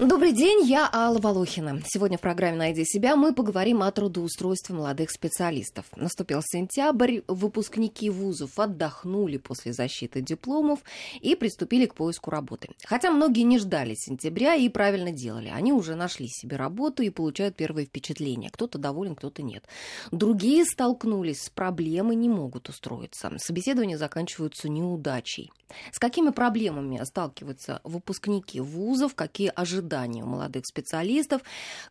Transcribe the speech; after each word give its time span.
Добрый 0.00 0.32
день, 0.32 0.64
я 0.64 0.88
Алла 0.90 1.18
Волохина. 1.18 1.82
Сегодня 1.84 2.16
в 2.16 2.22
программе 2.22 2.56
«Найди 2.56 2.86
себя» 2.86 3.16
мы 3.16 3.34
поговорим 3.34 3.82
о 3.82 3.92
трудоустройстве 3.92 4.74
молодых 4.74 5.10
специалистов. 5.10 5.84
Наступил 5.94 6.40
сентябрь, 6.42 7.20
выпускники 7.28 8.08
вузов 8.08 8.58
отдохнули 8.58 9.36
после 9.36 9.74
защиты 9.74 10.22
дипломов 10.22 10.78
и 11.20 11.36
приступили 11.36 11.84
к 11.84 11.94
поиску 11.94 12.30
работы. 12.30 12.70
Хотя 12.86 13.10
многие 13.10 13.42
не 13.42 13.58
ждали 13.58 13.94
сентября 13.94 14.54
и 14.54 14.70
правильно 14.70 15.12
делали. 15.12 15.52
Они 15.54 15.70
уже 15.70 15.96
нашли 15.96 16.28
себе 16.28 16.56
работу 16.56 17.02
и 17.02 17.10
получают 17.10 17.56
первые 17.56 17.84
впечатления. 17.84 18.48
Кто-то 18.48 18.78
доволен, 18.78 19.14
кто-то 19.14 19.42
нет. 19.42 19.66
Другие 20.10 20.64
столкнулись 20.64 21.42
с 21.42 21.50
проблемой, 21.50 22.16
не 22.16 22.30
могут 22.30 22.70
устроиться. 22.70 23.30
Собеседования 23.36 23.98
заканчиваются 23.98 24.70
неудачей. 24.70 25.52
С 25.92 25.98
какими 25.98 26.30
проблемами 26.30 27.00
сталкиваются 27.04 27.80
выпускники 27.84 28.60
вузов, 28.60 29.14
какие 29.14 29.52
ожидания 29.54 29.89
у 30.24 30.26
молодых 30.26 30.66
специалистов, 30.66 31.42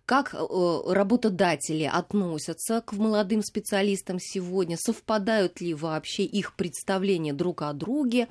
как 0.06 0.34
э, 0.34 0.38
работодатели 0.88 1.84
относятся 1.84 2.82
к 2.82 2.94
молодым 2.94 3.42
специалистам 3.42 4.18
сегодня, 4.20 4.78
совпадают 4.78 5.62
ли 5.62 5.74
вообще 5.74 6.24
их 6.24 6.56
представления 6.56 7.34
друг 7.34 7.62
о 7.62 7.74
друге. 7.74 8.28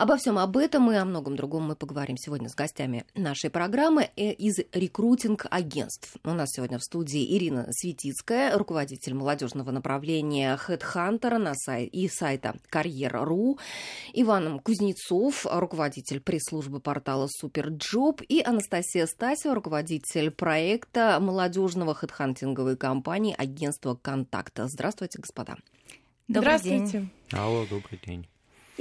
Обо 0.00 0.16
всем 0.16 0.38
об 0.38 0.56
этом 0.56 0.90
и 0.90 0.94
о 0.94 1.04
многом 1.04 1.36
другом 1.36 1.64
мы 1.64 1.76
поговорим 1.76 2.16
сегодня 2.16 2.48
с 2.48 2.54
гостями 2.54 3.04
нашей 3.14 3.50
программы 3.50 4.08
э, 4.16 4.32
из 4.32 4.58
рекрутинг-агентств. 4.72 6.16
У 6.24 6.30
нас 6.30 6.48
сегодня 6.52 6.78
в 6.78 6.82
студии 6.82 7.36
Ирина 7.36 7.66
Светицкая, 7.70 8.56
руководитель 8.56 9.12
молодежного 9.12 9.72
направления 9.72 10.58
HeadHunter 10.66 11.36
на 11.36 11.54
сайт, 11.54 11.92
и 11.92 12.08
сайта 12.08 12.54
Карьера.ру, 12.70 13.58
Иван 14.14 14.60
Кузнецов, 14.60 15.44
руководитель 15.44 16.20
пресс-службы 16.20 16.80
портала 16.80 17.26
Superjob 17.28 18.22
и 18.26 18.42
Анастасия 18.42 19.04
Стасева, 19.04 19.54
руководитель 19.54 20.30
проекта 20.30 21.18
молодежного 21.20 21.94
хедхантинговой 21.94 22.78
компании 22.78 23.34
агентства 23.36 23.98
Контакта. 24.00 24.66
Здравствуйте, 24.66 25.18
господа. 25.18 25.58
Добрый 26.26 26.56
Здравствуйте. 26.56 26.90
День. 26.90 27.10
Алло, 27.32 27.66
добрый 27.66 28.00
день. 28.02 28.29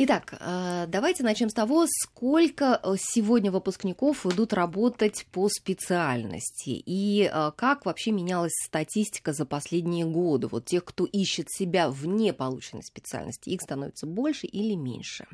Итак, 0.02 0.34
э, 0.40 0.86
давайте 0.88 1.26
начнем 1.26 1.50
с 1.50 1.54
того, 1.54 1.86
сколько 1.86 2.80
э, 2.82 2.94
сегодня 2.98 3.52
выпускников 3.52 4.26
идут 4.26 4.54
работать 4.54 5.26
по 5.34 5.50
специальности 5.50 6.70
и 6.70 7.30
э, 7.30 7.52
как 7.58 7.86
вообще 7.86 8.12
менялась 8.12 8.54
статистика 8.66 9.34
за 9.34 9.46
последние 9.46 10.06
годы. 10.06 10.48
Вот 10.48 10.64
тех, 10.64 10.86
кто 10.86 11.04
ищет 11.04 11.52
себя 11.52 11.90
вне 11.90 12.32
полученной 12.32 12.84
специальности, 12.84 13.50
их 13.50 13.60
становится 13.62 14.08
больше 14.08 14.48
или 14.48 14.74
меньше? 14.74 15.28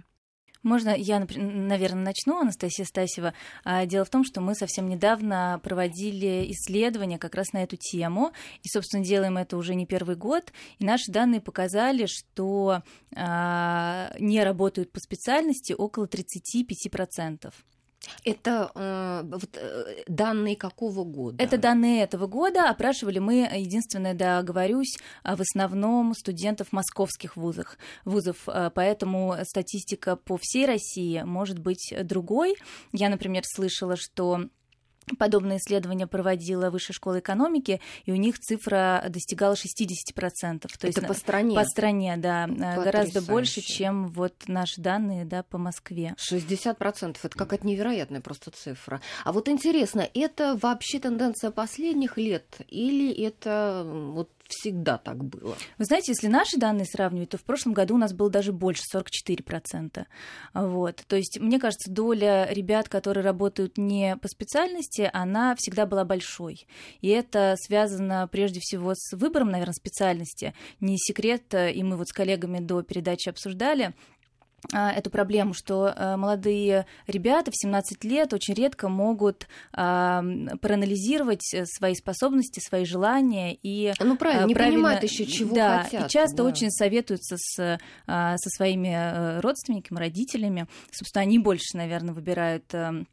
Можно 0.65 0.95
я, 0.97 1.19
наверное, 1.19 2.05
начну, 2.05 2.39
Анастасия 2.39 2.85
Стасева. 2.85 3.35
А, 3.63 3.85
дело 3.85 4.03
в 4.03 4.09
том, 4.09 4.23
что 4.23 4.41
мы 4.41 4.55
совсем 4.55 4.89
недавно 4.89 5.61
проводили 5.63 6.51
исследования 6.51 7.19
как 7.19 7.35
раз 7.35 7.53
на 7.53 7.61
эту 7.61 7.77
тему, 7.77 8.31
и, 8.63 8.67
собственно, 8.67 9.03
делаем 9.03 9.37
это 9.37 9.57
уже 9.57 9.75
не 9.75 9.85
первый 9.85 10.15
год, 10.15 10.51
и 10.79 10.83
наши 10.83 11.11
данные 11.11 11.39
показали, 11.39 12.07
что 12.07 12.81
а, 13.15 14.11
не 14.17 14.43
работают 14.43 14.91
по 14.91 14.99
специальности 14.99 15.73
около 15.73 16.07
35%. 16.07 17.53
Это 18.23 18.71
э, 18.75 19.21
вот, 19.25 19.49
э, 19.53 20.03
данные 20.07 20.55
какого 20.55 21.03
года? 21.03 21.43
Это 21.43 21.57
данные 21.57 22.03
этого 22.03 22.27
года. 22.27 22.69
Опрашивали 22.69 23.19
мы, 23.19 23.49
единственное, 23.53 24.13
да, 24.13 24.41
говорюсь, 24.43 24.97
в 25.23 25.41
основном 25.41 26.13
студентов 26.13 26.71
московских 26.71 27.35
вузов. 27.35 27.77
вузов. 28.03 28.47
Э, 28.47 28.71
поэтому 28.73 29.35
статистика 29.43 30.15
по 30.15 30.37
всей 30.39 30.65
России 30.65 31.21
может 31.23 31.59
быть 31.59 31.93
другой. 32.03 32.55
Я, 32.91 33.09
например, 33.09 33.43
слышала, 33.45 33.95
что 33.95 34.49
Подобное 35.17 35.57
исследование 35.57 36.07
проводила 36.07 36.69
Высшая 36.69 36.93
школа 36.93 37.19
экономики, 37.19 37.79
и 38.05 38.11
у 38.11 38.15
них 38.15 38.39
цифра 38.39 39.05
достигала 39.09 39.53
60%. 39.53 40.59
То 40.61 40.67
Это 40.77 40.87
есть 40.87 41.07
по 41.07 41.13
стране? 41.13 41.55
По 41.55 41.65
стране, 41.65 42.17
да. 42.17 42.47
Потрясающе. 42.47 42.83
Гораздо 42.83 43.21
больше, 43.21 43.61
чем 43.61 44.07
вот 44.07 44.33
наши 44.47 44.81
данные 44.81 45.25
да, 45.25 45.43
по 45.43 45.57
Москве. 45.57 46.15
60%. 46.31 47.17
Это 47.21 47.37
какая-то 47.37 47.67
невероятная 47.67 48.21
просто 48.21 48.51
цифра. 48.51 49.01
А 49.23 49.31
вот 49.31 49.47
интересно, 49.49 50.07
это 50.13 50.57
вообще 50.61 50.99
тенденция 50.99 51.51
последних 51.51 52.17
лет 52.17 52.57
или 52.67 53.11
это 53.11 53.83
вот 53.85 54.29
всегда 54.47 54.97
так 54.97 55.23
было. 55.23 55.55
Вы 55.77 55.85
знаете, 55.85 56.11
если 56.11 56.27
наши 56.27 56.57
данные 56.57 56.85
сравнивать, 56.85 57.29
то 57.29 57.37
в 57.37 57.43
прошлом 57.43 57.73
году 57.73 57.95
у 57.95 57.97
нас 57.97 58.13
было 58.13 58.29
даже 58.29 58.53
больше, 58.53 58.83
44%. 58.93 60.05
Вот. 60.53 61.03
То 61.07 61.15
есть, 61.15 61.39
мне 61.39 61.59
кажется, 61.59 61.91
доля 61.91 62.47
ребят, 62.49 62.89
которые 62.89 63.23
работают 63.23 63.77
не 63.77 64.17
по 64.17 64.27
специальности, 64.27 65.09
она 65.13 65.55
всегда 65.57 65.85
была 65.85 66.05
большой. 66.05 66.67
И 67.01 67.09
это 67.09 67.55
связано 67.57 68.27
прежде 68.31 68.59
всего 68.61 68.93
с 68.95 69.15
выбором, 69.15 69.49
наверное, 69.49 69.73
специальности. 69.73 70.53
Не 70.79 70.97
секрет, 70.97 71.53
и 71.53 71.83
мы 71.83 71.97
вот 71.97 72.09
с 72.09 72.13
коллегами 72.13 72.59
до 72.59 72.81
передачи 72.81 73.29
обсуждали, 73.29 73.93
эту 74.71 75.09
проблему, 75.09 75.53
что 75.53 75.93
э, 75.95 76.15
молодые 76.15 76.85
ребята 77.07 77.51
в 77.51 77.55
17 77.55 78.03
лет 78.03 78.33
очень 78.33 78.53
редко 78.53 78.89
могут 78.89 79.47
а, 79.73 80.23
проанализировать 80.61 81.53
э, 81.53 81.65
свои 81.65 81.95
способности, 81.95 82.59
свои 82.59 82.85
желания 82.85 83.57
и 83.61 83.93
ну 83.99 84.17
правильно, 84.17 84.45
не 84.45 84.53
правильно, 84.53 84.77
понимают 84.77 85.03
еще 85.03 85.25
чего 85.25 85.55
да, 85.55 85.83
хотят. 85.83 86.07
И 86.07 86.09
часто 86.09 86.37
да. 86.37 86.43
очень 86.45 86.71
советуются 86.71 87.35
с, 87.37 87.79
а, 88.07 88.37
со 88.37 88.49
своими 88.49 88.89
э, 88.89 89.39
родственниками, 89.39 89.99
родителями. 89.99 90.67
Собственно, 90.91 91.23
они 91.23 91.39
больше, 91.39 91.77
наверное, 91.77 92.13
выбирают 92.13 92.73
эм, 92.73 93.07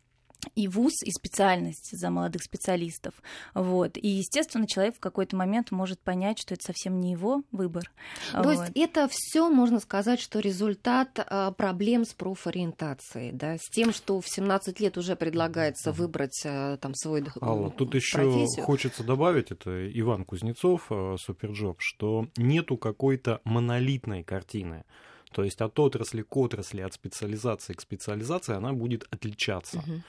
и 0.55 0.69
вуз, 0.69 1.03
и 1.03 1.11
специальность 1.11 1.97
за 1.97 2.11
молодых 2.11 2.43
специалистов. 2.43 3.15
Вот. 3.55 3.97
И, 3.97 4.09
естественно, 4.09 4.67
человек 4.67 4.97
в 4.97 5.01
какой-то 5.01 5.37
момент 5.37 5.71
может 5.71 6.01
понять, 6.01 6.39
что 6.39 6.55
это 6.55 6.65
совсем 6.65 7.01
не 7.01 7.13
его 7.13 7.43
выбор. 7.53 7.91
То 8.33 8.43
вот. 8.43 8.51
есть 8.53 8.73
это 8.75 9.09
все 9.11 9.49
можно 9.49 9.81
сказать, 9.81 10.21
что 10.21 10.41
результат 10.41 11.11
а, 11.19 11.53
проблем 11.53 12.05
с 12.05 12.13
профориентацией, 12.15 13.33
да, 13.33 13.57
с 13.57 13.71
тем, 13.71 13.93
что 13.93 14.21
в 14.21 14.29
17 14.29 14.81
лет 14.81 14.99
уже 14.99 15.17
предлагается 15.17 15.93
выбрать 15.93 16.43
а, 16.45 16.77
там 16.77 16.95
свой 16.95 17.23
Алла, 17.41 17.71
тут 17.71 17.95
еще 17.95 18.47
хочется 18.63 19.05
добавить, 19.05 19.51
это 19.51 19.89
Иван 19.99 20.25
Кузнецов, 20.25 20.87
а, 20.91 21.17
Superjob, 21.19 21.81
что 21.81 22.27
нету 22.37 22.77
какой-то 22.77 23.41
монолитной 23.45 24.25
картины. 24.25 24.85
То 25.33 25.45
есть 25.45 25.61
от 25.61 25.79
отрасли 25.79 26.23
к 26.23 26.37
отрасли, 26.37 26.83
от 26.83 26.93
специализации 26.93 27.73
к 27.73 27.81
специализации 27.81 28.55
она 28.55 28.73
будет 28.73 29.07
отличаться. 29.11 29.79
Угу. 29.79 30.03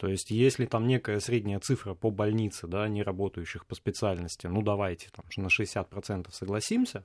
То 0.00 0.08
есть, 0.08 0.30
если 0.30 0.64
там 0.64 0.86
некая 0.86 1.20
средняя 1.20 1.60
цифра 1.60 1.92
по 1.92 2.10
больнице, 2.10 2.66
да, 2.66 2.88
не 2.88 3.02
работающих 3.02 3.66
по 3.66 3.74
специальности, 3.74 4.46
ну 4.46 4.62
давайте 4.62 5.10
там 5.10 5.26
на 5.36 5.48
60% 5.48 6.32
согласимся, 6.32 7.04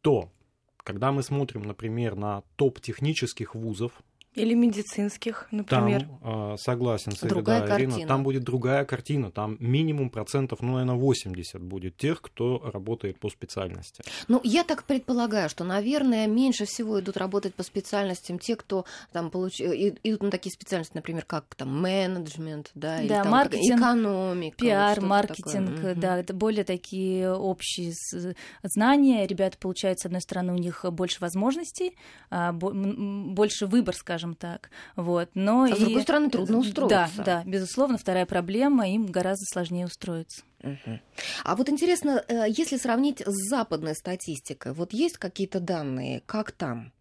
то 0.00 0.30
когда 0.76 1.10
мы 1.10 1.24
смотрим, 1.24 1.62
например, 1.62 2.14
на 2.14 2.42
топ 2.54 2.80
технических 2.80 3.56
вузов, 3.56 4.00
или 4.34 4.54
медицинских, 4.54 5.48
например. 5.50 6.08
Там, 6.22 6.56
согласен 6.56 7.12
с 7.12 7.20
другая 7.20 7.66
да, 7.66 7.76
Ирина, 7.76 8.06
там 8.06 8.22
будет 8.22 8.44
другая 8.44 8.84
картина. 8.84 9.30
Там 9.32 9.56
минимум 9.58 10.08
процентов, 10.08 10.60
ну, 10.62 10.74
наверное, 10.74 10.94
80 10.94 11.60
будет 11.60 11.96
тех, 11.96 12.22
кто 12.22 12.70
работает 12.72 13.18
по 13.18 13.28
специальности. 13.28 14.04
Ну, 14.28 14.40
я 14.44 14.62
так 14.62 14.84
предполагаю, 14.84 15.48
что, 15.48 15.64
наверное, 15.64 16.28
меньше 16.28 16.64
всего 16.64 17.00
идут 17.00 17.16
работать 17.16 17.54
по 17.54 17.64
специальностям 17.64 18.38
те, 18.38 18.54
кто 18.54 18.84
там 19.12 19.30
получ... 19.30 19.60
идут 19.60 20.22
на 20.22 20.30
такие 20.30 20.52
специальности, 20.52 20.94
например, 20.94 21.24
как 21.24 21.52
там 21.56 21.80
менеджмент, 21.80 22.70
да, 22.74 22.98
да 22.98 23.02
или 23.02 23.08
там 23.08 23.30
маркетинг, 23.30 23.78
экономика. 23.80 24.56
Пиар, 24.56 25.00
маркетинг, 25.00 25.74
такое. 25.74 25.94
да, 25.96 26.18
это 26.18 26.34
более 26.34 26.64
такие 26.64 27.32
общие 27.32 27.92
знания. 28.62 29.26
Ребята 29.26 29.58
получают, 29.58 29.98
с 29.98 30.06
одной 30.06 30.20
стороны, 30.20 30.52
у 30.52 30.58
них 30.58 30.84
больше 30.92 31.18
возможностей, 31.20 31.96
а, 32.30 32.52
больше 32.52 33.66
выбор, 33.66 33.96
скажем 33.96 34.19
скажем 34.20 34.34
так. 34.34 34.70
Вот. 34.96 35.30
Но 35.34 35.64
а 35.64 35.68
и... 35.68 35.74
с 35.74 35.78
другой 35.78 36.02
стороны, 36.02 36.30
трудно 36.30 36.58
устроиться. 36.58 37.16
Да, 37.16 37.24
да, 37.24 37.42
безусловно, 37.46 37.96
вторая 37.96 38.26
проблема, 38.26 38.88
им 38.88 39.06
гораздо 39.06 39.44
сложнее 39.46 39.86
устроиться. 39.86 40.42
Угу. 40.62 41.00
А 41.44 41.56
вот 41.56 41.68
интересно, 41.70 42.22
э, 42.28 42.44
если 42.48 42.76
сравнить 42.76 43.22
с 43.24 43.48
западной 43.48 43.94
статистикой, 43.94 44.72
вот 44.72 44.92
есть 44.92 45.16
какие-то 45.16 45.58
данные, 45.58 46.22
как 46.26 46.52
там? 46.52 46.92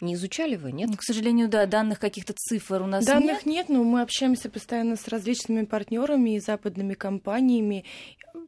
Не 0.00 0.14
изучали 0.14 0.56
вы, 0.56 0.72
нет? 0.72 0.90
Ну, 0.90 0.96
к 0.96 1.02
сожалению, 1.02 1.48
да, 1.48 1.66
данных 1.66 1.98
каких-то 1.98 2.34
цифр 2.36 2.82
у 2.82 2.86
нас 2.86 3.04
данных 3.04 3.46
нет. 3.46 3.68
нет, 3.68 3.68
но 3.70 3.82
мы 3.82 4.02
общаемся 4.02 4.48
постоянно 4.50 4.96
с 4.96 5.08
различными 5.08 5.64
партнерами 5.64 6.36
и 6.36 6.40
западными 6.40 6.94
компаниями 6.94 7.84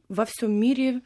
во 0.07 0.25
всем 0.25 0.53
мире 0.53 1.01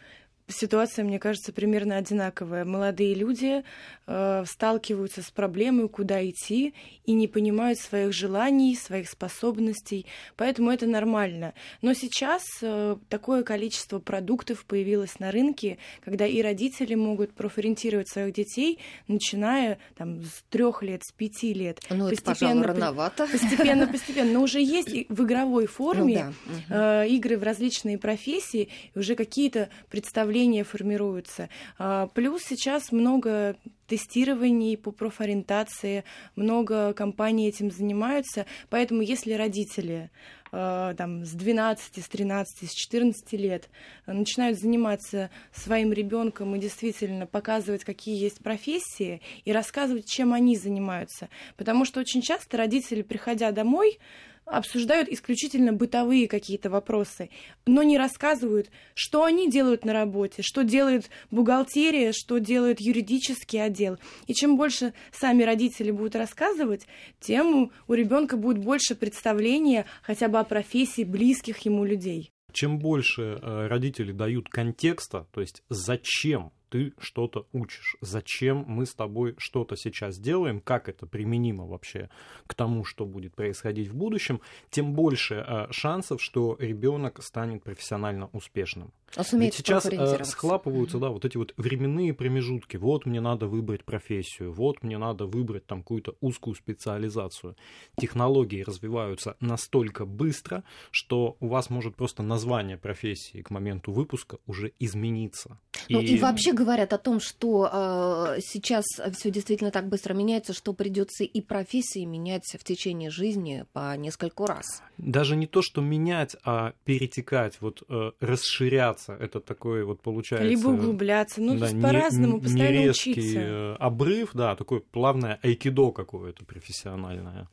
ситуация, 0.47 1.05
мне 1.05 1.19
кажется, 1.19 1.53
примерно 1.53 1.97
одинаковая. 1.97 2.65
Молодые 2.65 3.13
люди 3.13 3.63
э, 4.07 4.43
сталкиваются 4.45 5.21
с 5.21 5.31
проблемой, 5.31 5.87
куда 5.89 6.27
идти, 6.27 6.73
и 7.05 7.13
не 7.13 7.27
понимают 7.27 7.79
своих 7.79 8.13
желаний, 8.13 8.75
своих 8.75 9.09
способностей, 9.09 10.05
поэтому 10.35 10.71
это 10.71 10.85
нормально. 10.85 11.53
Но 11.81 11.93
сейчас 11.93 12.43
э, 12.61 12.97
такое 13.09 13.43
количество 13.43 13.99
продуктов 13.99 14.65
появилось 14.65 15.19
на 15.19 15.31
рынке, 15.31 15.77
когда 16.03 16.25
и 16.25 16.41
родители 16.41 16.95
могут 16.95 17.33
профориентировать 17.33 18.09
своих 18.09 18.33
детей, 18.33 18.79
начиная 19.07 19.79
там, 19.95 20.21
с 20.21 20.43
трех 20.49 20.83
лет, 20.83 21.03
с 21.03 21.11
пяти 21.11 21.53
лет. 21.53 21.79
Ну, 21.89 22.07
это, 22.07 22.21
пожалуй, 22.21 22.63
рановато. 22.63 23.27
Постепенно, 23.27 23.87
постепенно. 23.91 24.33
Но 24.33 24.41
уже 24.41 24.61
есть 24.61 24.89
в 25.09 25.23
игровой 25.23 25.67
форме 25.67 26.33
ну, 26.45 26.53
да. 26.69 27.03
э, 27.03 27.09
игры 27.09 27.37
в 27.37 27.43
различные 27.43 27.97
профессии, 27.97 28.69
уже 28.95 29.15
какие-то 29.15 29.69
представления 29.89 30.32
представления 30.33 30.63
формируются. 30.63 31.49
А, 31.77 32.07
плюс 32.07 32.41
сейчас 32.43 32.91
много 32.91 33.55
тестирований 33.87 34.77
по 34.77 34.91
профориентации, 34.91 36.03
много 36.35 36.93
компаний 36.93 37.47
этим 37.47 37.69
занимаются, 37.69 38.47
поэтому 38.69 39.01
если 39.01 39.33
родители 39.33 40.09
а, 40.51 40.95
там, 40.95 41.23
с 41.23 41.33
12, 41.33 42.03
с 42.03 42.07
13, 42.07 42.67
с 42.67 42.73
14 42.73 43.33
лет 43.33 43.69
начинают 44.07 44.57
заниматься 44.59 45.29
своим 45.53 45.93
ребенком 45.93 46.55
и 46.55 46.59
действительно 46.59 47.27
показывать, 47.27 47.83
какие 47.83 48.19
есть 48.19 48.39
профессии, 48.39 49.21
и 49.45 49.51
рассказывать, 49.51 50.07
чем 50.07 50.33
они 50.33 50.57
занимаются. 50.57 51.29
Потому 51.57 51.85
что 51.85 51.99
очень 51.99 52.23
часто 52.23 52.57
родители, 52.57 53.03
приходя 53.03 53.51
домой, 53.51 53.99
обсуждают 54.45 55.09
исключительно 55.09 55.73
бытовые 55.73 56.27
какие-то 56.27 56.69
вопросы, 56.69 57.29
но 57.65 57.83
не 57.83 57.97
рассказывают, 57.97 58.69
что 58.93 59.23
они 59.23 59.49
делают 59.49 59.85
на 59.85 59.93
работе, 59.93 60.41
что 60.41 60.63
делает 60.63 61.09
бухгалтерия, 61.31 62.11
что 62.13 62.39
делает 62.39 62.79
юридический 62.79 63.63
отдел. 63.63 63.97
И 64.27 64.33
чем 64.33 64.57
больше 64.57 64.93
сами 65.11 65.43
родители 65.43 65.91
будут 65.91 66.15
рассказывать, 66.15 66.87
тем 67.19 67.71
у 67.87 67.93
ребенка 67.93 68.37
будет 68.37 68.57
больше 68.63 68.95
представления 68.95 69.85
хотя 70.01 70.27
бы 70.27 70.39
о 70.39 70.43
профессии 70.43 71.03
близких 71.03 71.59
ему 71.59 71.85
людей. 71.85 72.31
Чем 72.51 72.77
больше 72.77 73.39
э, 73.41 73.67
родители 73.67 74.11
дают 74.11 74.47
контекста, 74.47 75.27
то 75.31 75.41
есть 75.41 75.63
зачем 75.69 76.51
ты 76.73 76.91
что-то 76.97 77.45
учишь. 77.53 77.97
Зачем 78.01 78.65
мы 78.67 78.87
с 78.87 78.95
тобой 78.95 79.35
что-то 79.37 79.75
сейчас 79.75 80.17
делаем, 80.17 80.59
как 80.59 80.89
это 80.89 81.05
применимо 81.05 81.67
вообще 81.67 82.09
к 82.47 82.55
тому, 82.55 82.83
что 82.83 83.05
будет 83.05 83.35
происходить 83.35 83.89
в 83.89 83.95
будущем, 83.95 84.41
тем 84.71 84.93
больше 84.93 85.35
э, 85.35 85.67
шансов, 85.69 86.19
что 86.19 86.57
ребенок 86.59 87.21
станет 87.21 87.61
профессионально 87.61 88.27
успешным. 88.33 88.91
А 89.15 89.23
Ведь 89.33 89.53
сейчас 89.53 89.85
э, 89.85 90.23
схлапываются, 90.23 90.97
да, 90.97 91.09
вот 91.09 91.25
эти 91.25 91.37
вот 91.37 91.53
временные 91.57 92.13
промежутки. 92.13 92.77
Вот 92.77 93.05
мне 93.05 93.21
надо 93.21 93.47
выбрать 93.47 93.83
профессию, 93.83 94.51
вот 94.51 94.81
мне 94.83 94.97
надо 94.97 95.25
выбрать 95.25 95.65
там 95.65 95.81
какую-то 95.81 96.15
узкую 96.21 96.55
специализацию. 96.55 97.55
Технологии 97.97 98.61
развиваются 98.63 99.35
настолько 99.39 100.05
быстро, 100.05 100.63
что 100.91 101.37
у 101.39 101.47
вас 101.47 101.69
может 101.69 101.95
просто 101.95 102.23
название 102.23 102.77
профессии 102.77 103.41
к 103.41 103.51
моменту 103.51 103.91
выпуска 103.91 104.39
уже 104.47 104.73
измениться. 104.79 105.59
Ну 105.89 106.01
и, 106.01 106.05
и 106.05 106.17
вообще 106.17 106.53
говорят 106.53 106.93
о 106.93 106.97
том, 106.97 107.19
что 107.19 107.69
э, 107.71 108.39
сейчас 108.41 108.85
все 109.13 109.31
действительно 109.31 109.71
так 109.71 109.89
быстро 109.89 110.13
меняется, 110.13 110.53
что 110.53 110.73
придется 110.73 111.23
и 111.23 111.41
профессии 111.41 112.05
менять 112.05 112.55
в 112.59 112.63
течение 112.63 113.09
жизни 113.09 113.65
по 113.73 113.95
нескольку 113.97 114.45
раз. 114.45 114.81
Даже 114.97 115.35
не 115.35 115.47
то, 115.47 115.61
что 115.61 115.81
менять, 115.81 116.35
а 116.43 116.73
перетекать, 116.85 117.57
вот 117.59 117.83
э, 117.89 118.11
расширяться. 118.19 119.02
Это 119.11 119.39
такой 119.39 119.83
вот 119.83 120.01
получается. 120.01 120.47
Либо 120.47 120.69
углубляться. 120.69 121.41
Ну, 121.41 121.57
да, 121.57 121.69
по-разному, 121.81 122.39
постоянно 122.39 122.77
не 122.77 122.89
учиться. 122.89 123.39
Э, 123.39 123.75
обрыв, 123.79 124.31
да, 124.33 124.55
такое 124.55 124.79
плавное 124.79 125.39
айкидо 125.43 125.91
какое-то 125.91 126.45
профессиональное. 126.45 127.47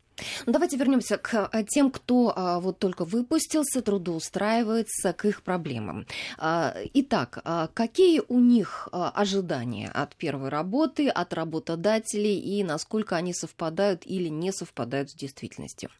Ну, 0.47 0.52
давайте 0.52 0.76
вернемся 0.76 1.19
к 1.19 1.49
э, 1.52 1.64
тем, 1.64 1.91
кто 1.91 2.32
а, 2.35 2.61
вот 2.61 2.79
только 2.79 3.05
выпустился, 3.05 3.82
трудоустраивается, 3.82 5.12
к 5.12 5.25
их 5.25 5.43
проблемам. 5.43 6.06
А, 6.38 6.75
итак, 6.94 7.41
а, 7.44 7.69
какие 7.69 8.23
у 8.29 8.38
них 8.38 8.88
а, 8.93 9.11
ожидания 9.11 9.88
от 9.88 10.14
первой 10.17 10.49
работы, 10.49 11.08
от 11.08 11.32
работодателей 11.32 12.38
и 12.38 12.62
насколько 12.64 13.17
они 13.17 13.32
совпадают 13.32 14.02
или 14.05 14.29
не 14.29 14.52
совпадают 14.52 15.11
с 15.11 15.14
действительностью? 15.14 15.91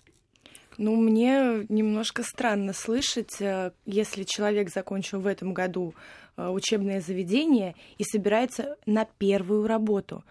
Ну, 0.81 0.97
мне 0.97 1.67
немножко 1.69 2.23
странно 2.23 2.73
слышать, 2.73 3.39
э, 3.39 3.73
если 3.85 4.25
человек 4.25 4.71
закончил 4.71 5.21
в 5.21 5.27
этом 5.27 5.53
году 5.53 5.95
э, 6.39 6.49
учебное 6.49 7.03
заведение 7.03 7.75
и 7.99 8.05
собирается 8.05 8.79
на 8.87 9.05
первую 9.05 9.67
работу 9.67 10.25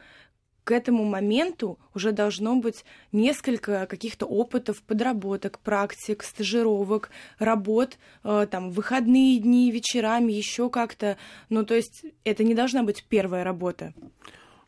к 0.63 0.71
этому 0.71 1.03
моменту 1.03 1.79
уже 1.95 2.11
должно 2.11 2.55
быть 2.55 2.83
несколько 3.11 3.85
каких-то 3.85 4.25
опытов, 4.25 4.81
подработок, 4.83 5.59
практик, 5.59 6.23
стажировок, 6.23 7.11
работ, 7.37 7.99
э, 8.23 8.47
там, 8.49 8.71
выходные 8.71 9.39
дни, 9.39 9.69
вечерами, 9.69 10.31
еще 10.31 10.71
как-то. 10.71 11.17
Ну, 11.49 11.63
то 11.63 11.75
есть 11.75 12.05
это 12.23 12.43
не 12.43 12.55
должна 12.55 12.81
быть 12.81 13.05
первая 13.07 13.43
работа. 13.43 13.93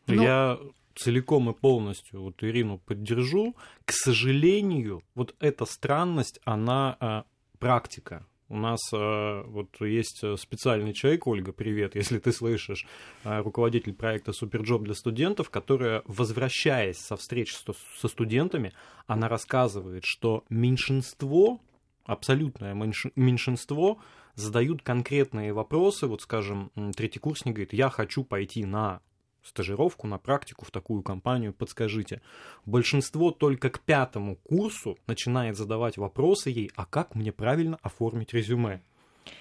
Но... 0.06 0.22
Я 0.22 0.58
целиком 0.94 1.50
и 1.50 1.54
полностью 1.54 2.22
вот 2.22 2.42
Ирину 2.42 2.78
поддержу. 2.78 3.56
К 3.84 3.92
сожалению, 3.92 5.02
вот 5.14 5.34
эта 5.40 5.64
странность, 5.64 6.40
она 6.44 6.96
э, 7.00 7.22
практика. 7.58 8.26
У 8.52 8.56
нас 8.56 8.80
э, 8.92 9.42
вот 9.46 9.80
есть 9.80 10.22
э, 10.22 10.36
специальный 10.36 10.92
человек, 10.92 11.26
Ольга, 11.26 11.52
привет, 11.52 11.94
если 11.94 12.18
ты 12.18 12.32
слышишь, 12.32 12.86
э, 13.24 13.40
руководитель 13.40 13.94
проекта 13.94 14.34
Superjob 14.34 14.82
для 14.82 14.92
студентов, 14.92 15.48
которая, 15.48 16.02
возвращаясь 16.04 16.98
со 16.98 17.16
встреч 17.16 17.54
со 17.54 18.08
студентами, 18.08 18.74
она 19.06 19.30
рассказывает, 19.30 20.04
что 20.04 20.44
меньшинство, 20.50 21.62
абсолютное 22.04 22.74
меньшинство, 23.16 23.98
задают 24.34 24.82
конкретные 24.82 25.54
вопросы. 25.54 26.06
Вот, 26.06 26.20
скажем, 26.20 26.70
третьекурсник 26.94 27.54
говорит, 27.54 27.72
я 27.72 27.88
хочу 27.88 28.22
пойти 28.22 28.66
на 28.66 29.00
стажировку, 29.42 30.06
на 30.06 30.18
практику 30.18 30.64
в 30.64 30.70
такую 30.70 31.02
компанию, 31.02 31.52
подскажите. 31.52 32.20
Большинство 32.66 33.30
только 33.30 33.70
к 33.70 33.80
пятому 33.80 34.36
курсу 34.36 34.98
начинает 35.06 35.56
задавать 35.56 35.96
вопросы 35.96 36.50
ей, 36.50 36.70
а 36.76 36.86
как 36.86 37.14
мне 37.14 37.32
правильно 37.32 37.78
оформить 37.82 38.32
резюме? 38.32 38.80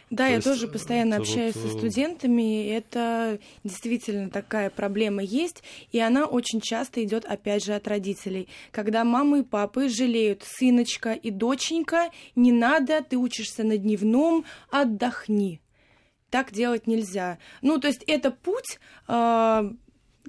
Да, 0.10 0.26
То 0.26 0.30
я 0.30 0.36
есть, 0.36 0.46
тоже 0.46 0.68
постоянно 0.68 1.18
общаюсь 1.18 1.56
вот... 1.56 1.70
со 1.70 1.76
э, 1.76 1.80
студентами, 1.80 2.66
и 2.66 2.68
это 2.68 3.40
действительно 3.64 4.30
такая 4.30 4.70
проблема 4.70 5.24
есть, 5.24 5.64
и 5.92 6.00
она 6.00 6.26
очень 6.26 6.60
часто 6.60 7.04
идет 7.04 7.26
опять 7.26 7.64
же 7.64 7.74
от 7.74 7.88
родителей. 7.88 8.50
Когда 8.72 9.06
мамы 9.06 9.40
и 9.40 9.44
папы 9.44 9.88
жалеют, 9.88 10.44
сыночка 10.46 11.14
и 11.14 11.32
доченька, 11.32 12.10
не 12.36 12.52
надо, 12.52 13.02
ты 13.02 13.18
учишься 13.18 13.64
на 13.64 13.78
дневном, 13.78 14.46
отдохни. 14.70 15.62
Так 16.30 16.52
делать 16.52 16.88
нельзя. 16.88 17.40
Ну, 17.62 17.80
то 17.80 17.88
есть 17.88 18.04
это 18.06 18.32
путь 18.32 18.80
э, 19.08 19.72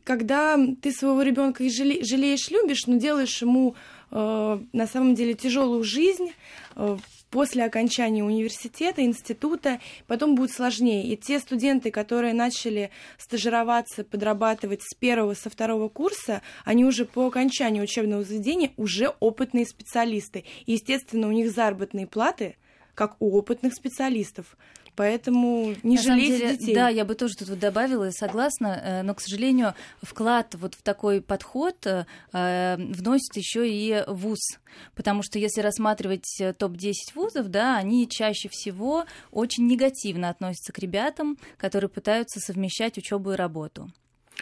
когда 0.05 0.59
ты 0.81 0.93
своего 0.93 1.23
ребенка 1.23 1.69
жале, 1.69 2.03
жалеешь, 2.05 2.51
любишь, 2.51 2.87
но 2.87 2.97
делаешь 2.97 3.41
ему 3.43 3.75
э, 4.11 4.61
на 4.73 4.87
самом 4.87 5.15
деле 5.15 5.35
тяжелую 5.35 5.85
жизнь 5.85 6.33
э, 6.77 6.97
после 7.31 7.65
окончания 7.65 8.23
университета, 8.23 9.03
института, 9.03 9.81
потом 10.07 10.35
будет 10.35 10.53
сложнее. 10.53 11.05
И 11.07 11.17
те 11.17 11.39
студенты, 11.39 11.91
которые 11.91 12.35
начали 12.35 12.91
стажироваться, 13.17 14.05
подрабатывать 14.05 14.83
с 14.83 14.95
первого, 14.95 15.35
со 15.35 15.49
второго 15.49 15.89
курса, 15.89 16.43
они 16.65 16.85
уже 16.85 17.07
по 17.07 17.27
окончанию 17.27 17.85
учебного 17.85 18.23
заведения 18.23 18.73
уже 18.77 19.09
опытные 19.21 19.67
специалисты. 19.67 20.45
И, 20.67 20.73
естественно, 20.73 21.27
у 21.27 21.33
них 21.33 21.51
заработные 21.51 22.07
платы, 22.07 22.57
как 22.95 23.17
у 23.19 23.37
опытных 23.37 23.73
специалистов. 23.73 24.57
Поэтому 24.95 25.75
не 25.83 25.97
На 25.97 26.03
жалейте 26.03 26.39
деле, 26.39 26.57
детей. 26.57 26.75
Да, 26.75 26.89
я 26.89 27.05
бы 27.05 27.15
тоже 27.15 27.35
тут 27.35 27.49
вот 27.49 27.59
добавила, 27.59 28.11
согласна, 28.11 28.81
э, 28.83 29.03
но, 29.03 29.15
к 29.15 29.21
сожалению, 29.21 29.75
вклад 30.03 30.55
вот 30.55 30.75
в 30.75 30.83
такой 30.83 31.23
подход 31.23 31.87
э, 31.87 32.77
вносит 32.77 33.35
еще 33.37 33.69
и 33.69 34.05
вуз. 34.07 34.41
Потому 34.95 35.23
что 35.23 35.39
если 35.39 35.63
рассматривать 35.63 36.41
э, 36.41 36.53
топ-10 36.53 36.93
вузов, 37.15 37.49
да, 37.49 37.77
они 37.77 38.07
чаще 38.07 38.51
всего 38.51 39.07
очень 39.31 39.67
негативно 39.67 40.29
относятся 40.29 40.73
к 40.73 40.79
ребятам, 40.79 41.39
которые 41.57 41.89
пытаются 41.89 42.41
совмещать 42.41 42.99
учебу 42.99 43.33
и 43.33 43.37
работу. 43.37 43.91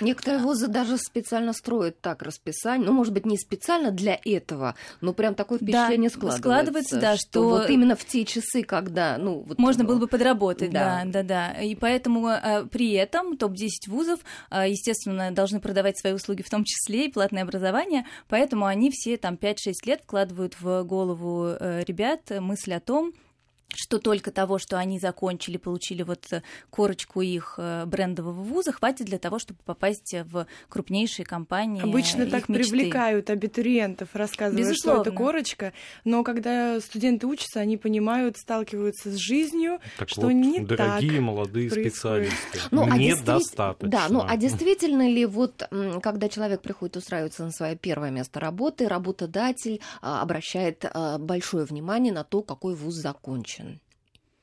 Некоторые 0.00 0.42
вузы 0.42 0.69
даже 0.69 0.97
специально 0.97 1.52
строят 1.52 2.00
так 2.00 2.23
расписание, 2.23 2.87
ну, 2.87 2.92
может 2.92 3.12
быть, 3.12 3.26
не 3.26 3.37
специально 3.37 3.90
для 3.90 4.19
этого, 4.25 4.75
но 5.00 5.12
прям 5.12 5.35
такое 5.35 5.59
впечатление 5.59 6.11
да, 6.11 6.16
складывается. 6.16 6.40
Складывается, 6.40 7.00
да, 7.00 7.16
что... 7.16 7.26
что 7.28 7.49
вот 7.49 7.71
именно 7.71 7.97
в 7.97 8.04
те 8.04 8.25
часы, 8.25 8.62
когда, 8.62 9.19
ну... 9.19 9.40
Вот, 9.40 9.59
Можно 9.59 9.85
было 9.85 9.99
бы 9.99 10.07
подработать, 10.07 10.71
да, 10.71 11.02
да, 11.04 11.23
да. 11.23 11.52
да. 11.54 11.62
И 11.62 11.75
поэтому 11.75 12.26
а, 12.26 12.64
при 12.71 12.92
этом 12.92 13.37
топ-10 13.37 13.88
вузов, 13.88 14.21
а, 14.49 14.66
естественно, 14.66 15.30
должны 15.33 15.61
продавать 15.61 15.99
свои 15.99 16.12
услуги, 16.12 16.42
в 16.42 16.50
том 16.50 16.64
числе 16.64 17.07
и 17.07 17.11
платное 17.11 17.42
образование, 17.42 18.07
поэтому 18.28 18.66
они 18.66 18.90
все 18.90 19.16
там 19.16 19.35
5-6 19.35 19.57
лет 19.85 20.02
вкладывают 20.02 20.57
в 20.61 20.83
голову 20.85 21.57
ребят 21.61 22.21
мысль 22.40 22.75
о 22.75 22.80
том, 22.80 23.12
что 23.74 23.98
только 23.98 24.30
того, 24.30 24.58
что 24.58 24.78
они 24.78 24.98
закончили, 24.98 25.56
получили 25.56 26.02
вот 26.02 26.26
э, 26.32 26.42
корочку 26.70 27.20
их 27.20 27.54
э, 27.58 27.84
брендового 27.86 28.42
вуза, 28.42 28.72
хватит 28.72 29.06
для 29.06 29.18
того, 29.18 29.38
чтобы 29.38 29.60
попасть 29.64 30.14
в 30.24 30.46
крупнейшие 30.68 31.24
компании. 31.24 31.82
Обычно 31.82 32.26
так 32.26 32.48
мечты. 32.48 32.70
привлекают 32.70 33.30
абитуриентов, 33.30 34.08
рассказывая, 34.14 34.62
Безусловно. 34.62 35.02
что 35.02 35.10
это 35.10 35.16
корочка, 35.16 35.72
но 36.04 36.22
когда 36.24 36.80
студенты 36.80 37.26
учатся, 37.26 37.60
они 37.60 37.76
понимают, 37.76 38.36
сталкиваются 38.36 39.10
с 39.10 39.16
жизнью, 39.16 39.78
так 39.98 40.08
что 40.08 40.22
вот, 40.22 40.32
не 40.32 40.60
дорогие 40.60 41.12
так 41.12 41.20
молодые 41.20 41.70
происходит. 41.70 41.92
специалисты, 41.94 42.58
ну, 42.70 42.84
а 42.90 42.96
недостаточно. 42.96 43.88
Да, 43.88 44.06
ну 44.08 44.24
а 44.26 44.36
действительно 44.36 45.08
ли 45.08 45.26
вот, 45.26 45.68
когда 46.02 46.28
человек 46.28 46.60
приходит 46.60 46.96
устраиваться 46.96 47.44
на 47.44 47.52
свое 47.52 47.76
первое 47.76 48.10
место 48.10 48.40
работы, 48.40 48.88
работодатель 48.88 49.80
а, 50.02 50.22
обращает 50.22 50.84
а, 50.84 51.18
большое 51.18 51.64
внимание 51.64 52.12
на 52.12 52.24
то, 52.24 52.42
какой 52.42 52.74
вуз 52.74 52.94
закончен? 52.94 53.59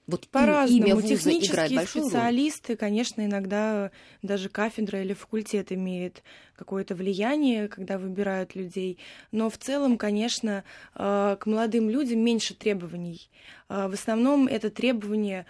Вот 0.07 0.25
По-разному. 0.29 1.01
Технические 1.01 1.85
специалисты, 1.85 2.73
роль. 2.73 2.77
конечно, 2.77 3.25
иногда 3.25 3.91
даже 4.21 4.47
кафедра 4.47 5.01
или 5.01 5.13
факультет 5.13 5.73
имеет 5.73 6.23
какое-то 6.55 6.95
влияние, 6.95 7.67
когда 7.67 7.97
выбирают 7.97 8.55
людей. 8.55 8.99
Но 9.33 9.49
в 9.49 9.57
целом, 9.57 9.97
конечно, 9.97 10.63
э, 10.95 11.35
к 11.37 11.45
молодым 11.45 11.89
людям 11.89 12.21
меньше 12.21 12.53
требований. 12.53 13.29
Э, 13.67 13.89
в 13.89 13.93
основном 13.93 14.47
это 14.47 14.69
требования 14.69 15.45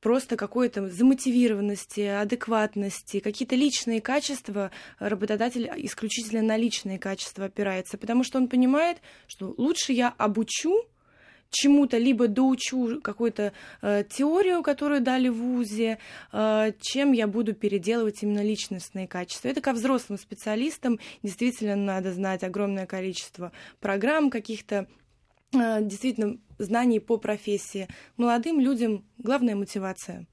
просто 0.00 0.36
какой-то 0.36 0.88
замотивированности, 0.88 2.00
адекватности, 2.00 3.20
какие-то 3.20 3.56
личные 3.56 4.00
качества, 4.00 4.70
работодатель 4.98 5.70
исключительно 5.76 6.40
на 6.40 6.56
личные 6.56 6.98
качества 6.98 7.44
опирается, 7.44 7.98
потому 7.98 8.24
что 8.24 8.38
он 8.38 8.48
понимает, 8.48 8.98
что 9.28 9.54
лучше 9.58 9.92
я 9.92 10.08
обучу, 10.16 10.82
чему-то, 11.52 11.98
либо 11.98 12.26
доучу 12.26 13.00
какую-то 13.00 13.52
э, 13.82 14.04
теорию, 14.10 14.62
которую 14.62 15.00
дали 15.00 15.28
в 15.28 15.36
ВУЗе, 15.36 15.98
э, 16.32 16.72
чем 16.80 17.12
я 17.12 17.26
буду 17.26 17.54
переделывать 17.54 18.22
именно 18.22 18.42
личностные 18.42 19.06
качества. 19.06 19.48
Это 19.48 19.60
ко 19.60 19.72
взрослым 19.72 20.18
специалистам 20.18 20.98
действительно 21.22 21.76
надо 21.76 22.12
знать 22.12 22.42
огромное 22.42 22.86
количество 22.86 23.52
программ, 23.80 24.30
каких-то 24.30 24.88
э, 25.52 25.82
действительно 25.82 26.38
знаний 26.58 26.98
по 26.98 27.18
профессии. 27.18 27.86
Молодым 28.16 28.58
людям 28.58 29.04
главная 29.18 29.54
мотивация. 29.54 30.26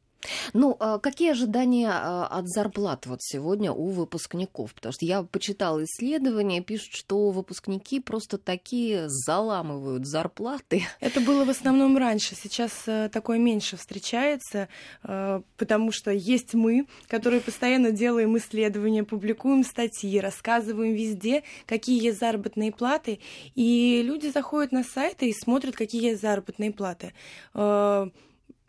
Ну, 0.53 0.75
а 0.79 0.99
какие 0.99 1.31
ожидания 1.31 1.89
а, 1.91 2.27
от 2.27 2.47
зарплат 2.47 3.05
вот 3.05 3.21
сегодня 3.21 3.71
у 3.71 3.89
выпускников? 3.89 4.73
Потому 4.73 4.93
что 4.93 5.05
я 5.05 5.23
почитала 5.23 5.83
исследования, 5.83 6.61
пишут, 6.61 6.93
что 6.93 7.29
выпускники 7.29 7.99
просто 7.99 8.37
такие 8.37 9.05
заламывают 9.07 10.05
зарплаты. 10.05 10.83
Это 10.99 11.21
было 11.21 11.45
в 11.45 11.49
основном 11.49 11.97
раньше, 11.97 12.35
сейчас 12.35 12.71
э, 12.87 13.09
такое 13.11 13.37
меньше 13.37 13.77
встречается, 13.77 14.67
э, 15.03 15.41
потому 15.57 15.91
что 15.91 16.11
есть 16.11 16.53
мы, 16.53 16.87
которые 17.07 17.41
постоянно 17.41 17.91
делаем 17.91 18.37
исследования, 18.37 19.03
публикуем 19.03 19.63
статьи, 19.63 20.19
рассказываем 20.19 20.93
везде, 20.93 21.43
какие 21.65 22.03
есть 22.03 22.19
заработные 22.19 22.71
платы, 22.71 23.19
и 23.55 24.01
люди 24.03 24.27
заходят 24.27 24.71
на 24.71 24.83
сайты 24.83 25.29
и 25.29 25.33
смотрят, 25.33 25.75
какие 25.75 26.09
есть 26.09 26.21
заработные 26.21 26.71
платы 26.71 27.13
э, 27.53 28.09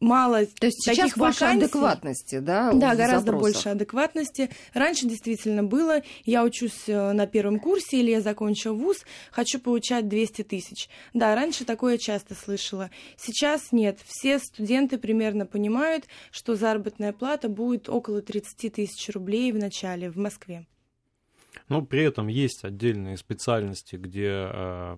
мало 0.01 0.45
То 0.47 0.67
есть 0.67 0.83
сейчас 0.83 0.97
таких 0.97 1.19
больше 1.19 1.41
вакансий. 1.45 1.65
адекватности, 1.65 2.39
да? 2.39 2.73
Да, 2.73 2.95
гораздо 2.97 3.33
запросов. 3.33 3.41
больше 3.41 3.69
адекватности. 3.69 4.51
Раньше 4.75 5.07
действительно 5.07 5.63
было, 5.63 6.03
я 6.25 6.43
учусь 6.45 6.89
э, 6.89 7.13
на 7.13 7.27
первом 7.27 7.61
курсе 7.61 8.01
или 8.01 8.11
я 8.11 8.21
закончил 8.21 8.75
вуз, 8.75 9.05
хочу 9.31 9.61
получать 9.61 10.09
200 10.09 10.43
тысяч. 10.43 10.89
Да, 11.15 11.35
раньше 11.35 11.65
такое 11.65 11.99
часто 11.99 12.35
слышала. 12.35 12.91
Сейчас 13.17 13.73
нет. 13.73 13.99
Все 14.07 14.39
студенты 14.39 14.99
примерно 14.99 15.47
понимают, 15.47 16.07
что 16.31 16.57
заработная 16.57 17.13
плата 17.13 17.49
будет 17.49 17.89
около 17.89 18.23
30 18.23 18.73
тысяч 18.73 19.09
рублей 19.15 19.53
в 19.53 19.57
начале 19.57 20.11
в 20.11 20.17
Москве. 20.17 20.67
Но 21.69 21.83
при 21.83 22.05
этом 22.05 22.29
есть 22.29 22.65
отдельные 22.65 23.17
специальности, 23.17 23.97
где 23.97 24.49
э, 24.53 24.97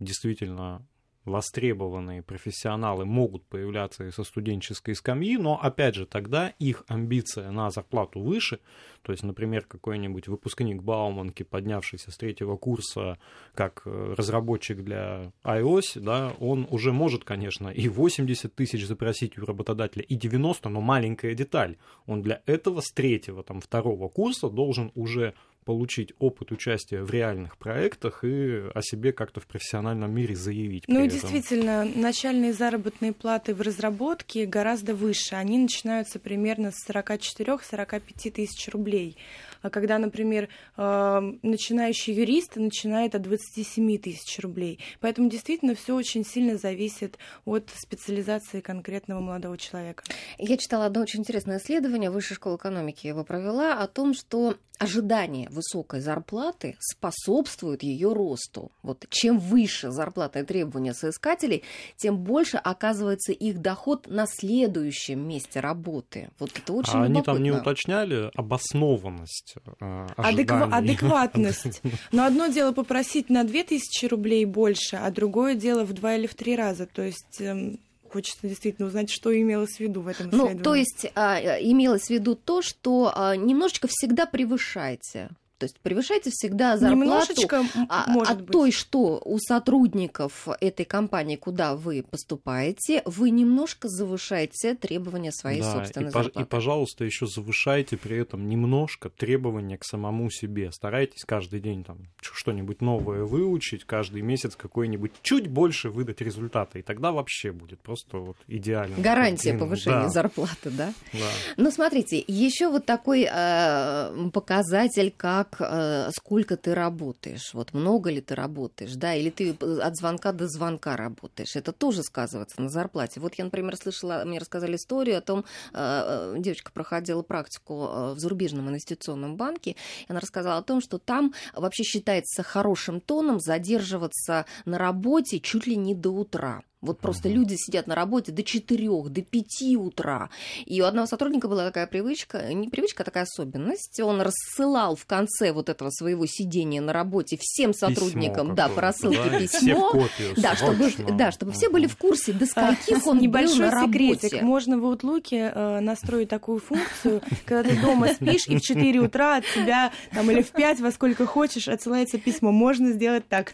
действительно 0.00 0.86
востребованные 1.24 2.22
профессионалы 2.22 3.04
могут 3.04 3.44
появляться 3.44 4.04
и 4.04 4.10
со 4.10 4.24
студенческой 4.24 4.94
скамьи, 4.94 5.36
но 5.36 5.60
опять 5.60 5.94
же 5.94 6.06
тогда 6.06 6.48
их 6.58 6.84
амбиция 6.88 7.50
на 7.50 7.70
зарплату 7.70 8.20
выше, 8.20 8.60
то 9.02 9.12
есть, 9.12 9.22
например, 9.22 9.64
какой-нибудь 9.66 10.28
выпускник 10.28 10.82
Бауманки, 10.82 11.42
поднявшийся 11.42 12.10
с 12.10 12.16
третьего 12.16 12.56
курса 12.56 13.18
как 13.54 13.82
э, 13.84 14.14
разработчик 14.16 14.82
для 14.82 15.32
iOS, 15.44 16.00
да, 16.00 16.32
он 16.40 16.66
уже 16.70 16.92
может, 16.92 17.24
конечно, 17.24 17.68
и 17.68 17.88
80 17.88 18.54
тысяч 18.54 18.86
запросить 18.86 19.38
у 19.38 19.44
работодателя, 19.44 20.02
и 20.02 20.14
90, 20.14 20.68
но 20.68 20.80
маленькая 20.80 21.34
деталь. 21.34 21.76
Он 22.06 22.22
для 22.22 22.42
этого 22.46 22.80
с 22.80 22.92
третьего, 22.92 23.42
там, 23.42 23.60
второго 23.60 24.08
курса 24.08 24.48
должен 24.48 24.90
уже 24.94 25.34
получить 25.70 26.12
опыт 26.18 26.50
участия 26.50 27.00
в 27.04 27.12
реальных 27.12 27.56
проектах 27.56 28.24
и 28.24 28.64
о 28.74 28.82
себе 28.82 29.12
как-то 29.12 29.38
в 29.38 29.46
профессиональном 29.46 30.12
мире 30.12 30.34
заявить. 30.34 30.82
Ну, 30.88 30.96
этом. 30.96 31.10
действительно, 31.10 31.84
начальные 31.84 32.54
заработные 32.54 33.12
платы 33.12 33.54
в 33.54 33.60
разработке 33.60 34.46
гораздо 34.46 34.96
выше. 34.96 35.36
Они 35.36 35.58
начинаются 35.58 36.18
примерно 36.18 36.72
с 36.72 36.90
44-45 36.90 38.32
тысяч 38.32 38.68
рублей. 38.72 39.16
А 39.62 39.70
когда, 39.70 39.98
например, 39.98 40.48
начинающий 40.76 42.14
юрист 42.14 42.56
начинает 42.56 43.14
от 43.14 43.22
27 43.22 43.98
тысяч 43.98 44.38
рублей. 44.40 44.78
Поэтому 45.00 45.28
действительно 45.28 45.74
все 45.74 45.94
очень 45.94 46.24
сильно 46.24 46.56
зависит 46.56 47.18
от 47.44 47.70
специализации 47.76 48.60
конкретного 48.60 49.20
молодого 49.20 49.58
человека. 49.58 50.04
Я 50.38 50.56
читала 50.56 50.86
одно 50.86 51.02
очень 51.02 51.20
интересное 51.20 51.58
исследование, 51.58 52.10
Высшая 52.10 52.34
школа 52.34 52.56
экономики 52.56 53.06
его 53.06 53.24
провела, 53.24 53.74
о 53.74 53.86
том, 53.86 54.14
что 54.14 54.56
ожидание 54.78 55.48
высокой 55.50 56.00
зарплаты 56.00 56.76
способствует 56.80 57.82
ее 57.82 58.12
росту. 58.14 58.72
Вот 58.82 59.06
чем 59.10 59.38
выше 59.38 59.90
зарплата 59.90 60.40
и 60.40 60.42
требования 60.42 60.94
соискателей, 60.94 61.62
тем 61.96 62.16
больше 62.16 62.56
оказывается 62.56 63.32
их 63.32 63.60
доход 63.60 64.06
на 64.06 64.26
следующем 64.26 65.28
месте 65.28 65.60
работы. 65.60 66.30
Вот 66.38 66.50
это 66.56 66.72
очень 66.72 66.92
а 66.94 67.06
любопытно. 67.06 67.18
они 67.18 67.22
там 67.22 67.42
не 67.42 67.50
уточняли 67.50 68.30
обоснованность 68.34 69.49
э, 69.80 70.06
Адеква- 70.16 70.70
адекватность. 70.70 71.82
Но 72.12 72.24
одно 72.24 72.46
дело 72.48 72.72
попросить 72.72 73.30
на 73.30 73.44
2000 73.44 74.06
рублей 74.06 74.44
больше, 74.44 74.96
а 74.96 75.10
другое 75.10 75.54
дело 75.54 75.84
в 75.84 75.92
два 75.92 76.14
или 76.14 76.26
в 76.26 76.34
три 76.34 76.56
раза. 76.56 76.86
То 76.86 77.02
есть 77.02 77.40
эм, 77.40 77.78
Хочется 78.12 78.48
действительно 78.48 78.88
узнать, 78.88 79.08
что 79.08 79.38
имелось 79.38 79.76
в 79.76 79.80
виду 79.80 80.00
в 80.00 80.08
этом 80.08 80.30
исследовании. 80.30 80.58
Ну, 80.58 80.64
то 80.64 80.74
есть 80.74 81.06
а, 81.14 81.38
имелось 81.60 82.06
в 82.06 82.10
виду 82.10 82.34
то, 82.34 82.60
что 82.60 83.12
а, 83.14 83.36
немножечко 83.36 83.86
всегда 83.88 84.26
превышаете 84.26 85.30
то 85.60 85.64
есть 85.64 85.78
превышайте 85.80 86.30
всегда 86.30 86.78
зарплату 86.78 87.34
Немножечко, 87.34 87.64
а, 87.90 88.06
от 88.22 88.40
быть. 88.40 88.50
той, 88.50 88.72
что 88.72 89.20
у 89.22 89.38
сотрудников 89.38 90.48
этой 90.58 90.86
компании, 90.86 91.36
куда 91.36 91.76
вы 91.76 92.02
поступаете, 92.02 93.02
вы 93.04 93.28
немножко 93.28 93.88
завышаете 93.88 94.74
требования 94.74 95.32
своей 95.32 95.60
да, 95.60 95.74
собственной 95.74 96.08
и, 96.08 96.10
зарплаты. 96.12 96.40
И, 96.40 96.44
пожалуйста, 96.44 97.04
еще 97.04 97.26
завышайте 97.26 97.98
при 97.98 98.16
этом 98.16 98.48
немножко 98.48 99.10
требования 99.10 99.76
к 99.76 99.84
самому 99.84 100.30
себе. 100.30 100.72
Старайтесь 100.72 101.24
каждый 101.26 101.60
день 101.60 101.84
там 101.84 101.98
что-нибудь 102.22 102.80
новое 102.80 103.24
выучить, 103.24 103.84
каждый 103.84 104.22
месяц 104.22 104.56
какой-нибудь 104.56 105.12
чуть 105.20 105.48
больше 105.48 105.90
выдать 105.90 106.22
результата, 106.22 106.78
и 106.78 106.82
тогда 106.82 107.12
вообще 107.12 107.52
будет 107.52 107.80
просто 107.80 108.16
вот 108.16 108.38
идеально. 108.46 108.96
Гарантия 108.96 109.52
повышения 109.52 110.04
да. 110.04 110.08
зарплаты, 110.08 110.70
да? 110.70 110.94
Да. 111.12 111.18
Ну, 111.58 111.70
смотрите, 111.70 112.24
еще 112.26 112.70
вот 112.70 112.86
такой 112.86 113.28
э, 113.30 114.30
показатель, 114.32 115.12
как 115.14 115.49
как, 115.50 115.68
э, 115.70 116.10
сколько 116.12 116.56
ты 116.56 116.74
работаешь, 116.74 117.54
вот 117.54 117.74
много 117.74 118.10
ли 118.10 118.20
ты 118.20 118.34
работаешь, 118.34 118.94
да, 118.94 119.14
или 119.14 119.30
ты 119.30 119.50
от 119.52 119.96
звонка 119.96 120.32
до 120.32 120.48
звонка 120.48 120.96
работаешь, 120.96 121.56
это 121.56 121.72
тоже 121.72 122.02
сказывается 122.02 122.60
на 122.60 122.68
зарплате. 122.68 123.20
Вот 123.20 123.34
я, 123.34 123.44
например, 123.44 123.76
слышала, 123.76 124.22
мне 124.24 124.38
рассказали 124.38 124.76
историю 124.76 125.18
о 125.18 125.20
том, 125.20 125.44
э, 125.72 125.74
э, 125.74 126.34
девочка 126.38 126.72
проходила 126.72 127.22
практику 127.22 127.74
в 128.14 128.18
зарубежном 128.18 128.68
инвестиционном 128.68 129.36
банке, 129.36 129.72
и 129.72 129.76
она 130.08 130.20
рассказала 130.20 130.58
о 130.58 130.62
том, 130.62 130.80
что 130.80 130.98
там 130.98 131.34
вообще 131.54 131.82
считается 131.82 132.42
хорошим 132.42 133.00
тоном 133.00 133.40
задерживаться 133.40 134.46
на 134.64 134.78
работе 134.78 135.40
чуть 135.40 135.66
ли 135.66 135.76
не 135.76 135.94
до 135.94 136.10
утра. 136.10 136.62
Вот 136.82 136.98
просто 136.98 137.28
uh-huh. 137.28 137.32
люди 137.32 137.56
сидят 137.58 137.86
на 137.86 137.94
работе 137.94 138.32
до 138.32 138.42
4, 138.42 138.88
до 139.08 139.22
5 139.22 139.76
утра. 139.76 140.30
И 140.64 140.80
у 140.80 140.86
одного 140.86 141.06
сотрудника 141.06 141.46
была 141.46 141.66
такая 141.66 141.86
привычка, 141.86 142.54
не 142.54 142.70
привычка, 142.70 143.02
а 143.02 143.04
такая 143.04 143.24
особенность. 143.24 144.00
Он 144.00 144.22
рассылал 144.22 144.96
в 144.96 145.04
конце 145.04 145.52
вот 145.52 145.68
этого 145.68 145.90
своего 145.90 146.24
сидения 146.24 146.80
на 146.80 146.94
работе 146.94 147.36
всем 147.38 147.74
сотрудникам, 147.74 148.54
да, 148.54 148.68
по 148.68 148.80
рассылке 148.80 149.28
да, 149.30 149.38
письмо. 149.38 149.90
Копию, 149.90 150.34
да, 150.38 150.56
чтобы, 150.56 150.90
да, 151.18 151.32
чтобы 151.32 151.52
uh-huh. 151.52 151.54
все 151.54 151.68
были 151.68 151.86
в 151.86 151.98
курсе, 151.98 152.32
до 152.32 152.46
скольких 152.46 153.06
он 153.06 153.18
Небольшой 153.18 153.58
был 153.58 153.64
на 153.66 153.70
работе. 153.72 154.14
секретик. 154.14 154.42
Можно 154.42 154.78
в 154.78 154.84
Outlook 154.86 155.28
э, 155.32 155.80
настроить 155.80 156.30
такую 156.30 156.60
функцию, 156.60 157.20
когда 157.44 157.68
ты 157.68 157.78
дома 157.78 158.08
спишь, 158.14 158.46
и 158.48 158.56
в 158.56 158.62
4 158.62 159.00
утра 159.00 159.36
от 159.36 159.44
тебя, 159.54 159.92
там, 160.12 160.30
или 160.30 160.40
в 160.40 160.50
5, 160.50 160.80
во 160.80 160.90
сколько 160.92 161.26
хочешь, 161.26 161.68
отсылается 161.68 162.16
письмо. 162.18 162.52
Можно 162.52 162.92
сделать 162.92 163.28
так. 163.28 163.52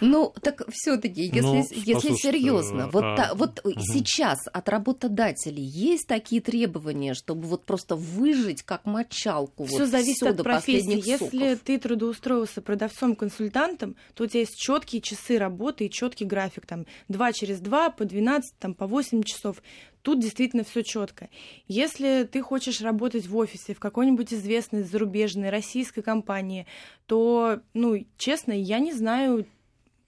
Ну, 0.00 0.32
так 0.40 0.62
все-таки, 0.70 1.24
если, 1.24 1.40
ну, 1.40 1.66
если 1.70 2.14
серьезно 2.14 2.51
серьезно. 2.52 2.88
Вот, 2.88 3.04
а... 3.04 3.16
та, 3.16 3.34
вот 3.34 3.60
угу. 3.64 3.74
сейчас 3.80 4.38
от 4.52 4.68
работодателей 4.68 5.62
есть 5.62 6.06
такие 6.06 6.40
требования, 6.40 7.14
чтобы 7.14 7.46
вот 7.46 7.64
просто 7.64 7.96
выжить 7.96 8.62
как 8.62 8.84
мочалку. 8.84 9.64
Все 9.64 9.80
вот, 9.80 9.88
зависит 9.88 10.22
от 10.22 10.42
профессии. 10.42 11.02
Если 11.04 11.54
ты 11.56 11.78
трудоустроился 11.78 12.62
продавцом-консультантом, 12.62 13.96
то 14.14 14.24
у 14.24 14.26
тебя 14.26 14.40
есть 14.40 14.56
четкие 14.56 15.02
часы 15.02 15.38
работы 15.38 15.86
и 15.86 15.90
четкий 15.90 16.24
график, 16.24 16.66
там 16.66 16.86
2 17.08 17.32
через 17.32 17.60
2, 17.60 17.90
по 17.90 18.04
12, 18.04 18.54
там, 18.58 18.74
по 18.74 18.86
8 18.86 19.22
часов. 19.22 19.62
Тут 20.02 20.18
действительно 20.18 20.64
все 20.64 20.82
четко. 20.82 21.28
Если 21.68 22.24
ты 22.24 22.42
хочешь 22.42 22.80
работать 22.80 23.28
в 23.28 23.36
офисе 23.36 23.72
в 23.72 23.78
какой-нибудь 23.78 24.34
известной 24.34 24.82
зарубежной 24.82 25.50
российской 25.50 26.02
компании, 26.02 26.66
то, 27.06 27.60
ну, 27.72 28.04
честно, 28.18 28.52
я 28.52 28.80
не 28.80 28.92
знаю, 28.92 29.46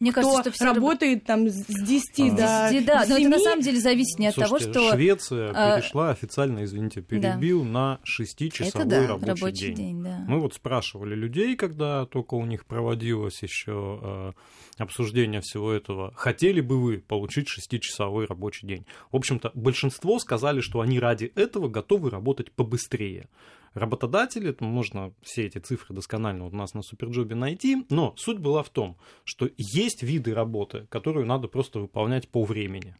мне 0.04 0.12
кто 0.12 0.20
кажется, 0.20 0.42
что 0.42 0.50
все 0.52 0.64
работает 0.66 1.20
раб... 1.20 1.26
там 1.26 1.49
с 1.49 1.64
10 1.64 2.20
а. 2.20 2.68
до 2.68 2.73
10, 2.73 2.87
да, 2.87 3.06
7. 3.06 3.08
но 3.08 3.18
это 3.18 3.28
на 3.30 3.38
самом 3.38 3.61
деле 3.62 3.80
зависит 3.80 4.18
не 4.18 4.26
от 4.26 4.34
Слушайте, 4.34 4.70
того, 4.70 4.88
что... 4.88 4.94
Швеция 4.96 5.52
а... 5.54 5.80
перешла 5.80 6.11
официально, 6.11 6.64
извините, 6.64 7.00
перебил 7.00 7.62
да. 7.64 7.70
на 7.70 8.00
6-часовой 8.04 8.87
да, 8.87 9.06
рабочий, 9.06 9.26
рабочий 9.26 9.66
день. 9.68 9.76
день 9.76 10.04
да. 10.04 10.25
Мы 10.28 10.40
вот 10.40 10.52
спрашивали 10.52 11.14
людей, 11.14 11.56
когда 11.56 12.04
только 12.04 12.34
у 12.34 12.44
них 12.44 12.66
проводилось 12.66 13.42
еще 13.42 13.99
э, 14.02 14.32
обсуждение 14.76 15.40
всего 15.40 15.73
этого, 15.73 16.12
хотели 16.14 16.61
бы 16.61 16.78
вы 16.78 16.99
получить 16.99 17.49
6-часовой 17.49 18.26
рабочий 18.26 18.66
день? 18.66 18.84
В 19.11 19.16
общем-то, 19.16 19.52
большинство 19.54 20.18
сказали, 20.18 20.61
что 20.61 20.80
они 20.80 21.00
ради 21.00 21.32
этого 21.34 21.68
готовы 21.68 22.11
работать 22.11 22.52
побыстрее 22.52 23.30
работодатели, 23.74 24.50
это 24.50 24.64
можно 24.64 25.12
все 25.22 25.46
эти 25.46 25.58
цифры 25.58 25.94
досконально 25.94 26.46
у 26.46 26.50
нас 26.50 26.74
на 26.74 26.82
Суперджобе 26.82 27.34
найти, 27.34 27.84
но 27.90 28.14
суть 28.16 28.38
была 28.38 28.62
в 28.62 28.70
том, 28.70 28.96
что 29.24 29.48
есть 29.56 30.02
виды 30.02 30.34
работы, 30.34 30.86
которую 30.90 31.26
надо 31.26 31.48
просто 31.48 31.80
выполнять 31.80 32.28
по 32.28 32.44
времени. 32.44 32.96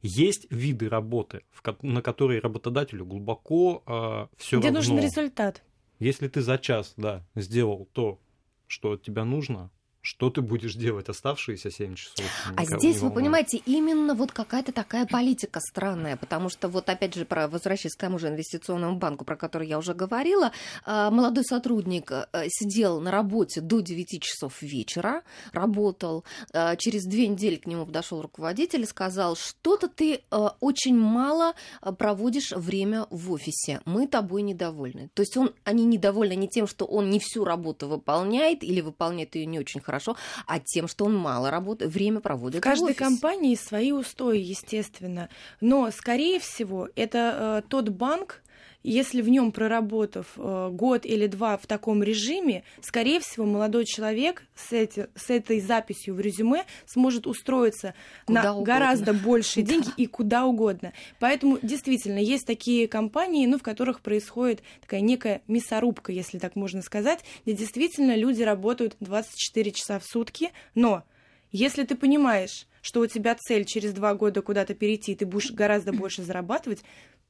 Есть 0.00 0.46
виды 0.50 0.88
работы, 0.88 1.42
на 1.82 2.02
которые 2.02 2.40
работодателю 2.40 3.04
глубоко 3.04 3.82
э, 3.86 4.36
все 4.36 4.58
Где 4.58 4.68
равно. 4.68 4.78
нужен 4.78 5.00
результат. 5.00 5.64
Если 5.98 6.28
ты 6.28 6.40
за 6.40 6.58
час 6.58 6.94
да, 6.96 7.26
сделал 7.34 7.88
то, 7.92 8.20
что 8.68 8.92
от 8.92 9.02
тебя 9.02 9.24
нужно, 9.24 9.70
что 10.08 10.30
ты 10.30 10.40
будешь 10.40 10.74
делать 10.74 11.08
оставшиеся 11.10 11.70
7 11.70 11.94
часов? 11.94 12.24
А 12.56 12.64
здесь, 12.64 12.98
вы 12.98 13.10
понимаете, 13.10 13.58
именно 13.66 14.14
вот 14.14 14.32
какая-то 14.32 14.72
такая 14.72 15.06
политика 15.06 15.60
странная, 15.60 16.16
потому 16.16 16.48
что 16.48 16.68
вот 16.68 16.88
опять 16.88 17.14
же, 17.14 17.26
про, 17.26 17.46
возвращаясь 17.46 17.94
к 17.94 18.00
тому 18.00 18.18
же 18.18 18.28
инвестиционному 18.28 18.96
банку, 18.96 19.26
про 19.26 19.36
который 19.36 19.68
я 19.68 19.78
уже 19.78 19.92
говорила, 19.92 20.52
а, 20.86 21.10
молодой 21.10 21.44
сотрудник 21.44 22.10
э, 22.10 22.24
сидел 22.48 23.00
на 23.00 23.10
работе 23.10 23.60
до 23.60 23.80
9 23.80 24.22
часов 24.22 24.62
вечера, 24.62 25.22
работал, 25.52 26.24
а, 26.54 26.76
через 26.76 27.04
две 27.04 27.28
недели 27.28 27.56
к 27.56 27.66
нему 27.66 27.84
подошел 27.84 28.22
руководитель 28.22 28.82
и 28.82 28.86
сказал, 28.86 29.36
что-то 29.36 29.88
ты 29.88 30.22
э, 30.30 30.48
очень 30.60 30.96
мало 30.96 31.52
э, 31.82 31.92
проводишь 31.92 32.52
время 32.52 33.06
в 33.10 33.30
офисе, 33.30 33.82
мы 33.84 34.06
тобой 34.06 34.40
недовольны. 34.40 35.10
То 35.12 35.20
есть 35.20 35.36
он, 35.36 35.52
они 35.64 35.84
недовольны 35.84 36.34
не 36.34 36.48
тем, 36.48 36.66
что 36.66 36.86
он 36.86 37.10
не 37.10 37.18
всю 37.18 37.44
работу 37.44 37.88
выполняет 37.88 38.64
или 38.64 38.80
выполняет 38.80 39.34
ее 39.34 39.44
не 39.44 39.58
очень 39.58 39.82
хорошо, 39.82 39.97
хорошо, 39.98 40.16
а 40.46 40.58
тем, 40.58 40.88
что 40.88 41.04
он 41.04 41.16
мало 41.16 41.50
работает, 41.50 41.92
время 41.92 42.20
проводит. 42.20 42.60
В 42.60 42.64
каждой 42.64 42.94
в 42.94 42.96
компании 42.96 43.54
свои 43.54 43.92
устои, 43.92 44.38
естественно. 44.38 45.28
Но, 45.60 45.90
скорее 45.90 46.38
всего, 46.38 46.88
это 46.96 47.62
э, 47.64 47.68
тот 47.68 47.88
банк, 47.88 48.42
если 48.82 49.22
в 49.22 49.28
нем 49.28 49.52
проработав 49.52 50.26
э, 50.36 50.68
год 50.72 51.04
или 51.04 51.26
два 51.26 51.56
в 51.56 51.66
таком 51.66 52.02
режиме, 52.02 52.64
скорее 52.80 53.20
всего, 53.20 53.44
молодой 53.44 53.84
человек 53.84 54.44
с, 54.54 54.72
эти, 54.72 55.08
с 55.14 55.30
этой 55.30 55.60
записью 55.60 56.14
в 56.14 56.20
резюме 56.20 56.64
сможет 56.86 57.26
устроиться 57.26 57.94
куда 58.24 58.42
на 58.42 58.52
угодно. 58.54 58.74
гораздо 58.74 59.12
большие 59.14 59.64
деньги 59.66 59.88
и 59.96 60.06
куда 60.06 60.46
угодно. 60.46 60.92
Поэтому 61.18 61.58
действительно 61.62 62.18
есть 62.18 62.46
такие 62.46 62.88
компании, 62.88 63.46
ну, 63.46 63.58
в 63.58 63.62
которых 63.62 64.00
происходит 64.00 64.62
такая 64.80 65.00
некая 65.00 65.42
мясорубка, 65.48 66.12
если 66.12 66.38
так 66.38 66.56
можно 66.56 66.82
сказать, 66.82 67.20
где 67.44 67.54
действительно 67.54 68.14
люди 68.14 68.42
работают 68.42 68.96
24 69.00 69.72
часа 69.72 69.98
в 69.98 70.04
сутки, 70.04 70.52
но 70.74 71.04
если 71.50 71.84
ты 71.84 71.96
понимаешь, 71.96 72.66
что 72.82 73.00
у 73.00 73.06
тебя 73.06 73.34
цель 73.34 73.64
через 73.64 73.92
два 73.92 74.14
года 74.14 74.42
куда-то 74.42 74.74
перейти, 74.74 75.14
ты 75.14 75.26
будешь 75.26 75.50
гораздо 75.50 75.92
больше 75.94 76.22
зарабатывать, 76.22 76.82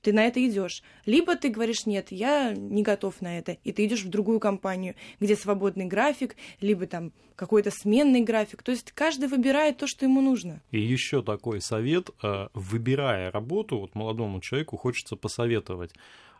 ты 0.08 0.14
на 0.14 0.26
это 0.26 0.42
идешь. 0.42 0.82
Либо 1.04 1.36
ты 1.36 1.50
говоришь, 1.50 1.84
нет, 1.84 2.06
я 2.12 2.54
не 2.54 2.82
готов 2.82 3.20
на 3.20 3.38
это, 3.38 3.58
и 3.62 3.72
ты 3.72 3.84
идешь 3.84 4.04
в 4.04 4.08
другую 4.08 4.40
компанию, 4.40 4.94
где 5.20 5.36
свободный 5.36 5.84
график, 5.84 6.34
либо 6.62 6.86
там 6.86 7.12
какой-то 7.36 7.70
сменный 7.70 8.22
график. 8.22 8.62
То 8.62 8.72
есть 8.72 8.90
каждый 8.92 9.28
выбирает 9.28 9.76
то, 9.76 9.87
что 9.87 10.06
ему 10.06 10.22
нужно. 10.22 10.62
И 10.70 10.80
еще 10.80 11.22
такой 11.22 11.61
совет, 11.61 12.09
э, 12.22 12.48
выбирая 12.54 13.30
работу, 13.30 13.80
вот 13.80 13.94
молодому 13.94 14.40
человеку 14.40 14.78
хочется 14.78 15.14
посоветовать. 15.14 15.92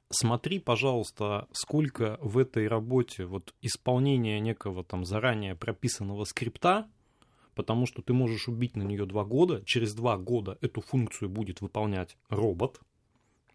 Смотри, 0.09 0.61
пожалуйста, 0.61 1.47
сколько 1.53 2.16
в 2.23 2.38
этой 2.38 2.69
работе 2.69 3.27
вот 3.27 3.55
исполнения 3.61 4.40
некого 4.40 4.83
там 4.83 5.05
заранее 5.05 5.55
прописанного 5.57 6.25
скрипта, 6.25 6.88
потому 7.55 7.85
что 7.85 8.01
ты 8.01 8.14
можешь 8.14 8.49
убить 8.49 8.77
на 8.77 8.83
нее 8.83 9.05
два 9.05 9.25
года, 9.25 9.62
через 9.66 9.93
два 9.93 10.16
года 10.16 10.57
эту 10.62 10.81
функцию 10.81 11.29
будет 11.29 11.61
выполнять 11.61 12.16
робот, 12.31 12.81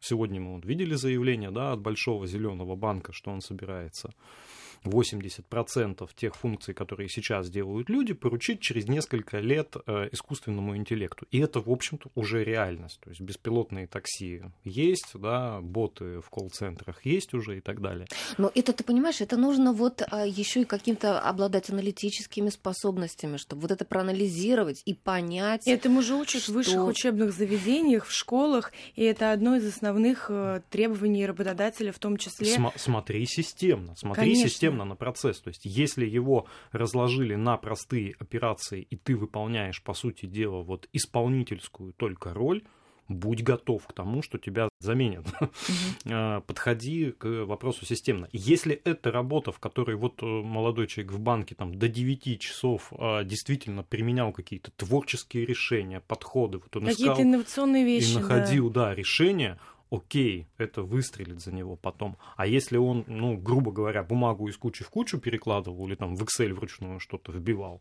Сегодня 0.04 0.42
мы 0.42 0.56
вот 0.56 0.66
видели 0.66 0.96
заявление 0.96 1.50
да, 1.50 1.72
от 1.72 1.80
Большого 1.80 2.28
Зеленого 2.28 2.76
банка, 2.76 3.14
что 3.14 3.32
он 3.32 3.40
собирается 3.40 4.14
80% 4.84 6.10
тех 6.16 6.36
функций, 6.36 6.74
которые 6.74 7.10
сейчас 7.10 7.50
делают 7.50 7.90
люди, 7.90 8.14
поручить 8.14 8.60
через 8.62 8.88
несколько 8.88 9.40
лет 9.40 9.76
э, 9.86 10.10
искусственному 10.12 10.76
интеллекту. 10.76 11.26
И 11.32 11.40
это, 11.40 11.60
в 11.60 11.70
общем-то, 11.70 12.10
уже 12.16 12.44
реальность. 12.44 13.00
То 13.02 13.10
есть 13.10 13.22
беспилотные 13.22 13.88
такси 13.88 14.44
есть, 14.64 15.12
да, 15.16 15.62
боты 15.62 16.20
в 16.22 16.30
колл-центрах 16.30 17.06
есть 17.06 17.34
уже 17.34 17.58
и 17.58 17.62
так 17.62 17.82
далее. 17.82 18.08
Но 18.38 18.52
это, 18.54 18.74
ты 18.74 18.84
понимаешь, 18.84 19.22
это 19.22 19.38
нужно 19.38 19.74
вот 19.74 20.02
а, 20.10 20.26
еще 20.26 20.62
и 20.62 20.66
каким-то 20.66 21.20
обладать 21.20 21.70
аналитическими 21.70 22.50
способностями, 22.50 23.38
чтобы 23.38 23.64
вот 23.64 23.72
это 23.72 23.86
проанализировать 23.86 24.82
и 24.86 24.94
понять. 24.94 25.68
Этому 25.68 26.02
же 26.02 26.16
учат 26.16 26.44
что... 26.44 26.52
в 26.52 26.56
высших 26.56 26.88
учебных 26.88 27.34
заведениях, 27.34 28.06
в 28.06 28.12
школах, 28.12 28.72
и 28.96 29.04
это 29.04 29.32
одно 29.32 29.56
из 29.56 29.68
основных 29.68 30.28
э, 30.30 30.62
требований 30.70 31.26
работодателя 31.26 31.92
в 31.92 32.00
том 32.00 32.18
числе. 32.18 32.48
См- 32.48 32.74
смотри 32.78 33.26
системно, 33.26 33.96
смотри 33.96 34.24
Конечно. 34.24 34.50
системно 34.50 34.73
системно 34.74 34.86
на 34.86 34.96
процесс. 34.96 35.40
То 35.42 35.50
есть, 35.50 35.66
если 35.66 36.06
его 36.06 36.46
разложили 36.72 37.36
на 37.36 37.58
простые 37.58 38.16
операции, 38.20 38.88
и 38.90 38.96
ты 38.96 39.16
выполняешь, 39.16 39.82
по 39.82 39.94
сути 39.94 40.26
дела, 40.26 40.64
вот 40.64 40.88
исполнительскую 40.94 41.94
только 41.94 42.34
роль, 42.34 42.64
будь 43.10 43.44
готов 43.44 43.86
к 43.86 43.94
тому, 43.94 44.22
что 44.22 44.38
тебя 44.38 44.70
заменят. 44.80 45.26
Угу. 46.06 46.44
Подходи 46.48 47.12
к 47.12 47.46
вопросу 47.46 47.86
системно. 47.86 48.30
Если 48.32 48.74
это 48.86 49.12
работа, 49.12 49.52
в 49.52 49.60
которой 49.60 49.98
вот 49.98 50.24
э, 50.24 50.26
молодой 50.26 50.88
человек 50.88 51.12
в 51.12 51.20
банке 51.20 51.54
там 51.56 51.76
до 51.76 51.88
9 51.88 52.40
часов 52.40 52.94
а, 52.98 53.24
действительно 53.24 53.84
применял 53.84 54.32
какие-то 54.32 54.72
творческие 54.72 55.46
решения, 55.46 56.00
подходы, 56.00 56.60
вот 56.60 56.76
он 56.76 56.86
какие-то 56.86 57.22
инновационные 57.22 57.84
вещи, 57.84 58.14
и 58.14 58.20
находил, 58.20 58.70
да, 58.70 58.86
да 58.86 58.96
решения, 58.96 59.60
окей, 59.94 60.48
это 60.58 60.82
выстрелит 60.82 61.40
за 61.40 61.54
него 61.54 61.76
потом. 61.76 62.18
А 62.36 62.48
если 62.48 62.78
он, 62.78 63.04
ну, 63.08 63.38
грубо 63.38 63.72
говоря, 63.72 64.04
бумагу 64.04 64.48
из 64.48 64.58
кучи 64.58 64.84
в 64.84 64.90
кучу 64.90 65.20
перекладывал 65.20 65.88
или 65.88 65.96
там 65.96 66.16
в 66.16 66.24
Excel 66.24 66.54
вручную 66.54 67.00
что-то 67.00 67.32
вбивал, 67.32 67.80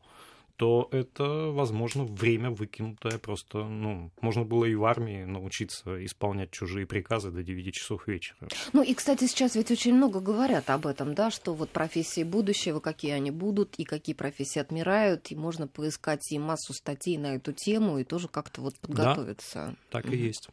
то 0.63 0.87
это, 0.93 1.25
возможно, 1.51 2.05
время 2.05 2.51
выкинутое 2.51 3.19
просто, 3.19 3.65
ну, 3.65 4.13
можно 4.21 4.45
было 4.45 4.65
и 4.65 4.77
в 4.77 4.85
армии 4.85 5.25
научиться 5.25 6.07
исполнять 6.07 6.53
чужие 6.53 6.87
приказы 6.87 7.33
до 7.33 7.43
9 7.43 7.75
часов 7.75 8.07
вечера. 8.07 8.49
Ну 8.73 8.81
и, 8.81 8.95
кстати, 8.95 9.27
сейчас 9.27 9.57
ведь 9.57 9.73
очень 9.73 9.93
много 9.93 10.21
говорят 10.21 10.71
об 10.71 10.87
этом, 10.87 11.15
да, 11.15 11.33
что 11.33 11.53
вот 11.53 11.71
профессии 11.71 12.23
будущего, 12.23 12.79
какие 12.79 13.11
они 13.11 13.33
будут, 13.33 13.75
и 13.75 13.83
какие 13.83 14.15
профессии 14.15 14.61
отмирают, 14.61 15.33
и 15.33 15.35
можно 15.35 15.67
поискать 15.67 16.31
и 16.31 16.39
массу 16.39 16.75
статей 16.75 17.19
на 17.19 17.35
эту 17.35 17.53
тему, 17.53 17.99
и 17.99 18.05
тоже 18.05 18.29
как-то 18.29 18.61
вот 18.61 18.79
подготовиться. 18.79 19.75
Да, 19.91 20.01
так 20.01 20.13
и 20.13 20.17
есть. 20.17 20.49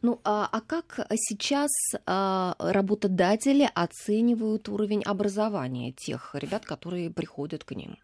Ну, 0.00 0.20
а, 0.22 0.48
а 0.52 0.60
как 0.60 1.00
сейчас 1.16 1.72
а, 2.06 2.54
работодатели 2.60 3.68
оценивают 3.74 4.68
уровень 4.68 5.02
образования 5.02 5.90
тех 5.90 6.36
ребят, 6.36 6.64
которые 6.64 7.10
приходят 7.10 7.64
к 7.64 7.72
ним? 7.72 7.96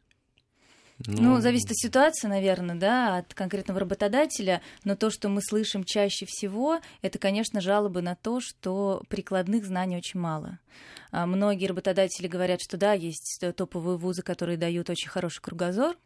Ну, 1.06 1.34
ну, 1.34 1.40
зависит 1.40 1.70
от 1.70 1.76
ситуации, 1.76 2.26
наверное, 2.26 2.74
да, 2.74 3.18
от 3.18 3.34
конкретного 3.34 3.80
работодателя, 3.80 4.62
но 4.84 4.96
то, 4.96 5.10
что 5.10 5.28
мы 5.28 5.42
слышим 5.42 5.84
чаще 5.84 6.24
всего, 6.26 6.80
это, 7.02 7.18
конечно, 7.18 7.60
жалобы 7.60 8.00
на 8.00 8.14
то, 8.14 8.40
что 8.40 9.02
прикладных 9.08 9.66
знаний 9.66 9.98
очень 9.98 10.20
мало. 10.20 10.58
А 11.10 11.26
многие 11.26 11.66
работодатели 11.66 12.28
говорят, 12.28 12.60
что 12.62 12.78
да, 12.78 12.94
есть 12.94 13.42
топовые 13.56 13.98
вузы, 13.98 14.22
которые 14.22 14.56
дают 14.56 14.88
очень 14.88 15.10
хороший 15.10 15.42
кругозор, 15.42 15.96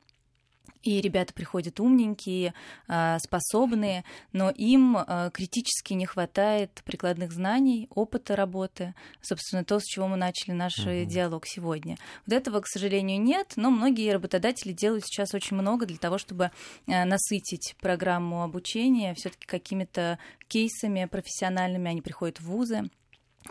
и 0.83 1.00
ребята 1.00 1.35
приходят 1.35 1.80
умненькие, 1.80 2.54
а, 2.88 3.18
способные, 3.18 4.04
но 4.33 4.50
им 4.50 4.96
а, 4.96 5.30
критически 5.30 5.92
не 5.92 6.06
хватает 6.06 6.83
прикладных 6.85 7.33
знаний, 7.33 7.88
опыта 7.94 8.37
работы, 8.37 8.94
собственно, 9.20 9.64
то, 9.64 9.78
с 9.78 9.85
чего 9.85 10.09
мы 10.09 10.16
начали 10.16 10.52
наш 10.52 10.78
uh-huh. 10.78 11.04
диалог 11.04 11.46
сегодня. 11.46 11.96
Вот 12.26 12.35
этого, 12.35 12.61
к 12.61 12.66
сожалению, 12.66 13.20
нет, 13.20 13.52
но 13.56 13.70
многие 13.70 14.12
работодатели 14.12 14.72
делают 14.72 15.04
сейчас 15.04 15.35
очень 15.35 15.56
много 15.56 15.87
для 15.87 15.98
того, 15.98 16.18
чтобы 16.18 16.50
а, 16.87 17.04
насытить 17.04 17.76
программу 17.80 18.42
обучения 18.42 19.14
все-таки 19.14 19.46
какими-то 19.46 20.18
кейсами 20.48 21.04
профессиональными. 21.04 21.90
Они 21.90 22.00
приходят 22.00 22.40
в 22.40 22.44
вузы, 22.44 22.90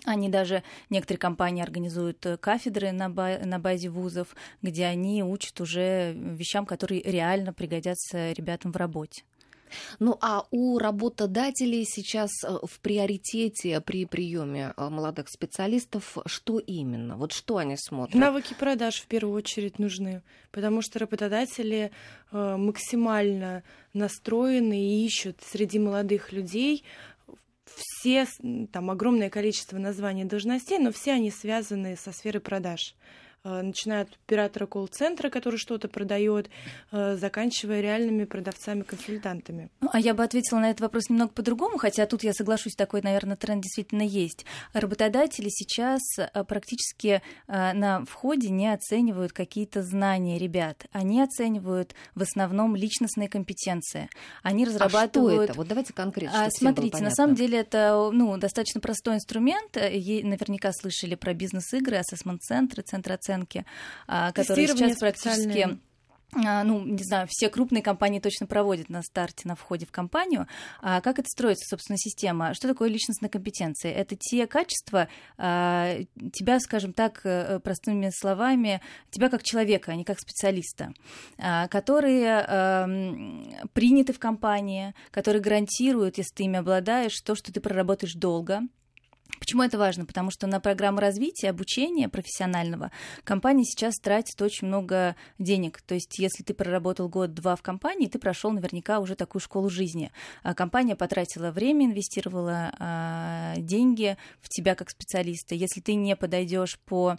они 0.05 0.29
даже, 0.29 0.63
некоторые 0.89 1.19
компании 1.19 1.63
организуют 1.63 2.25
э, 2.25 2.37
кафедры 2.37 2.91
на, 2.91 3.09
ба- 3.09 3.39
на 3.43 3.59
базе 3.59 3.89
вузов, 3.89 4.35
где 4.61 4.85
они 4.85 5.23
учат 5.23 5.59
уже 5.61 6.13
вещам, 6.13 6.65
которые 6.65 7.01
реально 7.01 7.53
пригодятся 7.53 8.31
ребятам 8.31 8.71
в 8.71 8.77
работе. 8.77 9.23
Ну 9.99 10.17
а 10.19 10.47
у 10.49 10.79
работодателей 10.79 11.85
сейчас 11.85 12.31
э, 12.43 12.57
в 12.63 12.79
приоритете 12.79 13.81
при 13.81 14.05
приеме 14.05 14.73
э, 14.75 14.89
молодых 14.89 15.27
специалистов 15.29 16.17
что 16.25 16.59
именно? 16.59 17.17
Вот 17.17 17.33
что 17.33 17.57
они 17.57 17.75
смотрят? 17.77 18.15
Навыки 18.15 18.55
продаж 18.57 19.01
в 19.01 19.07
первую 19.07 19.35
очередь 19.35 19.79
нужны, 19.79 20.21
потому 20.51 20.81
что 20.81 20.99
работодатели 20.99 21.91
максимально 22.31 23.63
настроены 23.93 24.79
и 24.79 25.05
ищут 25.05 25.41
среди 25.43 25.79
молодых 25.79 26.31
людей 26.31 26.83
все, 27.79 28.27
там 28.71 28.91
огромное 28.91 29.29
количество 29.29 29.77
названий 29.77 30.25
должностей, 30.25 30.79
но 30.79 30.91
все 30.91 31.13
они 31.13 31.31
связаны 31.31 31.95
со 31.95 32.11
сферой 32.11 32.41
продаж. 32.41 32.95
Э, 33.45 33.61
начиная 33.61 34.01
от 34.01 34.09
оператора 34.25 34.65
колл-центра, 34.65 35.29
который 35.29 35.57
что-то 35.57 35.87
продает, 35.87 36.49
э, 36.91 37.15
заканчивая 37.15 37.79
реальными 37.79 38.25
продавцами-консультантами. 38.25 39.69
Ну, 39.79 39.89
а 39.93 39.99
я 39.99 40.13
бы 40.13 40.23
ответила 40.23 40.59
на 40.59 40.69
этот 40.69 40.81
вопрос 40.81 41.09
немного 41.09 41.31
по-другому, 41.31 41.77
хотя 41.77 42.05
тут 42.05 42.23
я 42.23 42.33
соглашусь, 42.33 42.75
такой, 42.75 43.01
наверное, 43.01 43.37
тренд 43.37 43.63
действительно 43.63 44.01
есть. 44.01 44.45
Работодатели 44.73 45.47
сейчас 45.49 46.01
э, 46.17 46.43
практически 46.43 47.21
на 47.47 48.03
входе 48.05 48.49
не 48.49 48.71
оценивают 48.71 49.33
какие-то 49.33 49.83
знания 49.83 50.37
ребят. 50.37 50.85
Они 50.91 51.21
оценивают 51.21 51.95
в 52.15 52.21
основном 52.21 52.75
личностные 52.75 53.29
компетенции. 53.29 54.09
Они 54.43 54.65
разрабатывают... 54.65 55.31
А 55.31 55.43
что 55.43 55.43
это? 55.43 55.53
Вот 55.53 55.67
давайте 55.67 55.93
конкретно. 55.93 56.45
А, 56.45 56.49
смотрите, 56.51 57.01
на 57.03 57.11
самом 57.11 57.35
деле 57.35 57.59
это 57.59 58.09
ну, 58.11 58.37
достаточно 58.37 58.81
простой 58.81 59.15
инструмент. 59.15 59.75
Наверняка 59.75 60.71
слышали 60.73 61.15
про 61.15 61.33
бизнес-игры, 61.33 61.97
ассессмент-центры, 61.97 62.83
центры 62.83 63.13
оценки 63.15 63.28
оценки, 63.29 63.65
а, 64.07 64.31
которые 64.31 64.67
сейчас 64.67 64.97
практически 64.97 65.79
а, 66.45 66.63
ну, 66.63 66.85
не 66.85 67.03
знаю, 67.03 67.25
все 67.27 67.49
крупные 67.49 67.81
компании 67.81 68.19
точно 68.19 68.45
проводят 68.45 68.87
на 68.87 69.01
старте, 69.01 69.47
на 69.47 69.55
входе 69.55 69.87
в 69.87 69.91
компанию. 69.91 70.45
А 70.79 71.01
как 71.01 71.17
это 71.17 71.27
строится, 71.27 71.65
собственно, 71.67 71.97
система? 71.97 72.53
Что 72.53 72.67
такое 72.67 72.87
личностная 72.87 73.31
компетенция? 73.31 73.91
Это 73.93 74.15
те 74.15 74.45
качества 74.45 75.07
а, 75.39 75.97
тебя, 76.31 76.59
скажем 76.59 76.93
так, 76.93 77.21
э, 77.23 77.59
простыми 77.61 78.11
словами, 78.13 78.79
тебя 79.09 79.29
как 79.29 79.41
человека, 79.41 79.91
а 79.91 79.95
не 79.95 80.03
как 80.03 80.19
специалиста, 80.19 80.93
а, 81.39 81.67
которые 81.67 82.43
приняты 83.73 84.13
в 84.13 84.19
компании, 84.19 84.93
которые 85.09 85.41
гарантируют, 85.41 86.19
если 86.19 86.35
ты 86.35 86.43
ими 86.43 86.59
обладаешь, 86.59 87.19
то, 87.21 87.33
что 87.33 87.51
ты 87.51 87.59
проработаешь 87.59 88.13
долго, 88.13 88.61
Почему 89.37 89.63
это 89.63 89.77
важно? 89.77 90.05
Потому 90.05 90.31
что 90.31 90.47
на 90.47 90.59
программу 90.59 90.99
развития, 90.99 91.49
обучения 91.49 92.09
профессионального 92.09 92.91
компания 93.23 93.63
сейчас 93.63 93.95
тратит 93.95 94.41
очень 94.41 94.67
много 94.67 95.15
денег. 95.37 95.81
То 95.81 95.95
есть, 95.95 96.17
если 96.19 96.43
ты 96.43 96.53
проработал 96.53 97.09
год-два 97.09 97.55
в 97.55 97.61
компании, 97.61 98.07
ты 98.07 98.17
прошел 98.17 98.51
наверняка 98.51 98.99
уже 98.99 99.15
такую 99.15 99.41
школу 99.41 99.69
жизни. 99.69 100.11
А 100.43 100.53
компания 100.53 100.95
потратила 100.95 101.51
время, 101.51 101.85
инвестировала 101.85 102.73
а, 102.79 103.53
деньги 103.57 104.17
в 104.41 104.49
тебя 104.49 104.75
как 104.75 104.89
специалиста. 104.89 105.55
Если 105.55 105.79
ты 105.79 105.93
не 105.95 106.15
подойдешь 106.15 106.79
по 106.79 107.17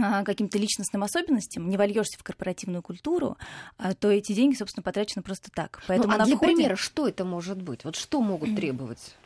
а, 0.00 0.24
каким-то 0.24 0.58
личностным 0.58 1.02
особенностям, 1.02 1.68
не 1.68 1.76
вольешься 1.76 2.18
в 2.18 2.22
корпоративную 2.22 2.82
культуру, 2.82 3.36
то 3.98 4.10
эти 4.10 4.32
деньги, 4.32 4.56
собственно, 4.56 4.82
потрачены 4.82 5.22
просто 5.22 5.50
так. 5.54 5.82
Поэтому 5.86 6.16
ну, 6.16 6.22
а 6.22 6.26
для 6.26 6.36
входе... 6.36 6.54
примера, 6.54 6.76
что 6.76 7.06
это 7.08 7.24
может 7.24 7.60
быть? 7.60 7.84
Вот 7.84 7.96
что 7.96 8.20
могут 8.20 8.54
требовать? 8.56 9.16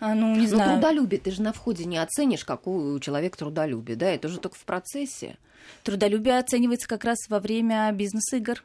А, 0.00 0.14
ну, 0.14 0.34
не 0.36 0.46
знаю. 0.46 0.70
Но 0.70 0.80
трудолюбие 0.80 1.20
ты 1.20 1.30
же 1.30 1.42
на 1.42 1.52
входе 1.52 1.84
не 1.84 1.98
оценишь, 1.98 2.44
какой 2.44 2.94
у 2.94 3.00
человека 3.00 3.38
трудолюбие, 3.38 3.96
да, 3.96 4.06
это 4.06 4.28
уже 4.28 4.38
только 4.38 4.56
в 4.56 4.64
процессе. 4.64 5.36
Трудолюбие 5.82 6.38
оценивается 6.38 6.88
как 6.88 7.04
раз 7.04 7.18
во 7.28 7.40
время 7.40 7.90
бизнес-игр. 7.92 8.62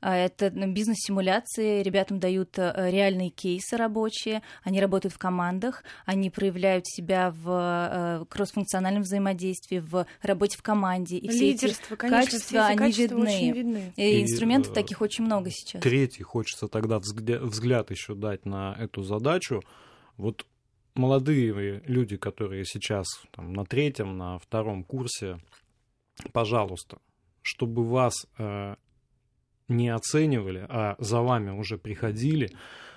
А, 0.00 0.14
это 0.14 0.50
ну, 0.54 0.70
бизнес-симуляции, 0.72 1.82
ребятам 1.82 2.20
дают 2.20 2.58
э, 2.58 2.90
реальные 2.90 3.30
кейсы 3.30 3.76
рабочие, 3.76 4.42
они 4.62 4.80
работают 4.80 5.14
в 5.14 5.18
командах, 5.18 5.84
они 6.04 6.30
проявляют 6.30 6.86
себя 6.86 7.30
в 7.30 8.20
э, 8.20 8.24
кроссфункциональном 8.28 9.02
взаимодействии, 9.02 9.78
в 9.78 10.06
работе 10.22 10.58
в 10.58 10.62
команде. 10.62 11.16
И 11.16 11.28
Лидерство, 11.28 11.68
все 11.68 11.94
эти 11.94 11.96
конечно, 11.96 12.18
качества, 12.18 12.38
все 12.46 12.74
эти 12.74 12.80
они 12.80 12.92
видны. 12.92 13.52
видны. 13.52 13.92
И, 13.96 14.02
и 14.02 14.22
инструментов 14.22 14.72
э, 14.72 14.74
таких 14.74 15.00
очень 15.00 15.24
много 15.24 15.50
сейчас. 15.50 15.80
Третий, 15.82 16.22
хочется 16.22 16.68
тогда 16.68 16.98
взгляд, 16.98 17.40
взгляд 17.42 17.90
еще 17.90 18.14
дать 18.14 18.44
на 18.44 18.76
эту 18.78 19.02
задачу. 19.02 19.62
Вот 20.18 20.46
молодые 20.96 21.82
люди, 21.86 22.16
которые 22.16 22.64
сейчас 22.64 23.06
там, 23.32 23.52
на 23.52 23.64
третьем, 23.64 24.16
на 24.16 24.38
втором 24.38 24.84
курсе, 24.84 25.38
пожалуйста, 26.32 26.98
чтобы 27.42 27.84
вас 27.84 28.26
э, 28.38 28.76
не 29.68 29.88
оценивали, 29.88 30.66
а 30.68 30.96
за 30.98 31.20
вами 31.20 31.50
уже 31.50 31.78
приходили, 31.78 32.50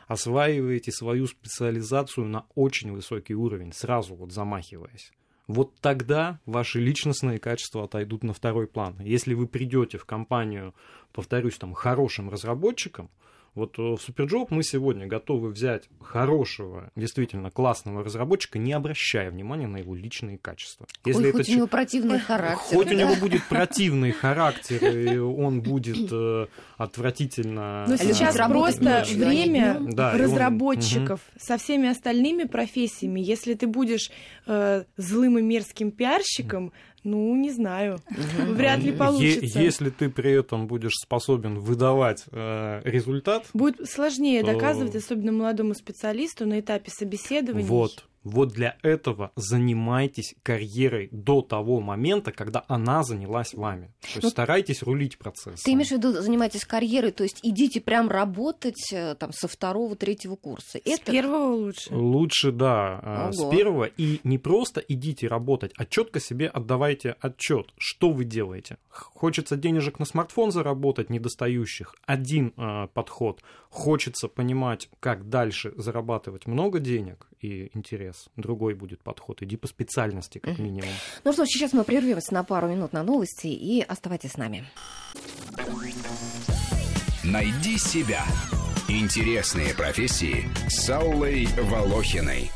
осваиваете 0.08 0.92
свою 0.92 1.28
специализацию 1.28 2.26
на 2.26 2.46
очень 2.56 2.92
высокий 2.92 3.36
уровень, 3.36 3.74
сразу 3.74 4.16
вот 4.16 4.32
замахиваясь. 4.32 5.12
Вот 5.48 5.76
тогда 5.82 6.40
ваши 6.46 6.80
личностные 6.80 7.40
качества 7.40 7.84
отойдут 7.86 8.24
на 8.24 8.34
второй 8.34 8.68
план. 8.68 8.98
Если 9.00 9.34
вы 9.34 9.48
придете 9.48 9.98
в 9.98 10.06
компанию, 10.06 10.76
повторюсь, 11.12 11.58
там, 11.58 11.74
хорошим 11.74 12.30
разработчиком, 12.30 13.10
вот 13.56 13.78
э, 13.78 13.82
в 13.82 13.98
Superjob 13.98 14.48
мы 14.50 14.64
сегодня 14.64 15.08
готовы 15.08 15.50
взять 15.50 15.90
хорошего, 16.02 16.92
действительно 16.96 17.52
классного 17.52 18.04
разработчика, 18.04 18.60
не 18.60 18.74
обращая 18.74 19.32
внимания 19.32 19.68
на 19.68 19.78
его 19.78 19.96
личные 19.96 20.38
качества. 20.38 20.88
Если 21.06 21.24
Ой, 21.24 21.30
это 21.30 21.38
хоть 21.40 21.50
у 21.50 21.56
него 21.56 21.68
противный 21.68 22.20
характер. 22.20 22.78
Хоть 22.78 22.88
да? 22.88 22.94
у 22.94 22.98
него 22.98 23.16
будет 23.16 23.44
противный 23.46 24.12
характер, 24.12 24.86
и 24.86 25.18
он 25.18 25.62
будет 25.62 26.12
э, 26.12 26.48
отвратительно... 26.78 27.86
Но 27.88 27.98
сейчас 27.98 28.36
просто 28.36 29.06
время 29.14 29.82
разработчиков 29.96 31.22
со 31.38 31.58
всеми 31.58 31.90
остальными 31.90 32.44
профессиями. 32.44 33.20
Если 33.20 33.54
ты 33.54 33.68
будешь 33.68 34.12
э, 34.48 34.84
злым 34.98 35.38
и 35.38 35.42
мерзким 35.42 35.92
пиарщиком, 35.92 36.72
ну, 37.04 37.36
не 37.36 37.52
знаю. 37.52 38.00
Вряд 38.10 38.80
ли 38.80 38.92
получится. 38.92 39.60
Если 39.60 39.90
ты 39.90 40.10
при 40.10 40.32
этом 40.32 40.68
будешь 40.68 40.96
способен 40.96 41.60
выдавать 41.60 42.26
э, 42.32 42.82
результат... 42.84 43.46
Будет 43.54 43.90
сложнее 43.90 44.44
то... 44.44 44.54
доказывать, 44.54 44.96
особенно 44.96 45.32
молодому 45.32 45.74
специалисту 45.74 46.46
на 46.46 46.60
этапе 46.60 46.92
собеседования. 46.92 47.66
Вот. 47.66 48.06
Вот 48.24 48.50
для 48.50 48.78
этого 48.84 49.32
занимайтесь 49.36 50.36
карьерой 50.44 51.10
до 51.12 51.42
того 51.42 51.80
момента, 51.80 52.32
когда 52.32 52.66
она 52.68 53.04
занялась 53.04 53.54
вами. 53.54 53.94
То 54.02 54.08
есть 54.08 54.24
ну, 54.24 54.30
старайтесь 54.30 54.84
рулить 54.84 55.18
процессом. 55.18 55.64
Ты 55.64 55.74
имеешь 55.74 55.90
в 55.90 55.94
виду 55.94 56.12
занимайтесь 56.12 56.66
карьерой, 56.66 57.12
то 57.12 57.24
есть 57.24 57.40
идите 57.44 57.80
прям 57.82 58.10
работать 58.10 58.92
э, 58.92 59.16
там 59.16 59.32
со 59.32 59.48
второго, 59.48 59.96
третьего 59.96 60.36
курса. 60.36 60.80
С 60.80 60.82
Это... 60.86 61.12
первого 61.12 61.54
лучше. 61.54 61.94
Лучше, 61.94 62.52
да, 62.52 63.00
э, 63.02 63.24
Ого. 63.26 63.32
с 63.32 63.50
первого. 63.50 63.84
И 63.86 64.20
не 64.24 64.38
просто 64.38 64.82
идите 64.82 65.28
работать, 65.28 65.72
а 65.78 65.86
четко 65.86 66.20
себе 66.20 66.48
отдавайте 66.48 67.16
отчет, 67.22 67.74
что 67.78 68.12
вы 68.12 68.26
делаете. 68.26 68.78
Хочется 68.90 69.56
денежек 69.56 70.00
на 70.00 70.06
смартфон 70.06 70.52
заработать, 70.52 71.10
недостающих. 71.10 71.96
Один 72.06 72.54
э, 72.58 72.88
подход. 72.94 73.42
Хочется 73.70 74.28
понимать, 74.28 74.90
как 75.00 75.30
дальше 75.30 75.74
зарабатывать 75.78 76.48
много 76.48 76.80
денег 76.80 77.28
и 77.40 77.70
интерес. 78.10 78.30
Другой 78.36 78.74
будет 78.74 79.02
подход. 79.02 79.42
Иди 79.42 79.58
по 79.58 79.68
специальности, 79.68 80.40
как 80.40 80.60
минимум. 80.60 80.90
Ну 81.24 81.34
что, 81.34 81.46
сейчас 81.46 81.74
мы 81.74 81.84
прервемся 81.84 82.34
на 82.34 82.44
пару 82.44 82.68
минут 82.68 82.94
на 82.94 83.04
новости 83.04 83.48
и 83.48 83.82
оставайтесь 83.82 84.34
с 84.34 84.38
нами. 84.38 84.66
Найди 87.24 87.78
себя. 87.78 88.24
Интересные 88.88 89.76
профессии 89.76 90.50
с 90.68 90.90
Аллой 90.90 91.48
Волохиной. 91.58 92.50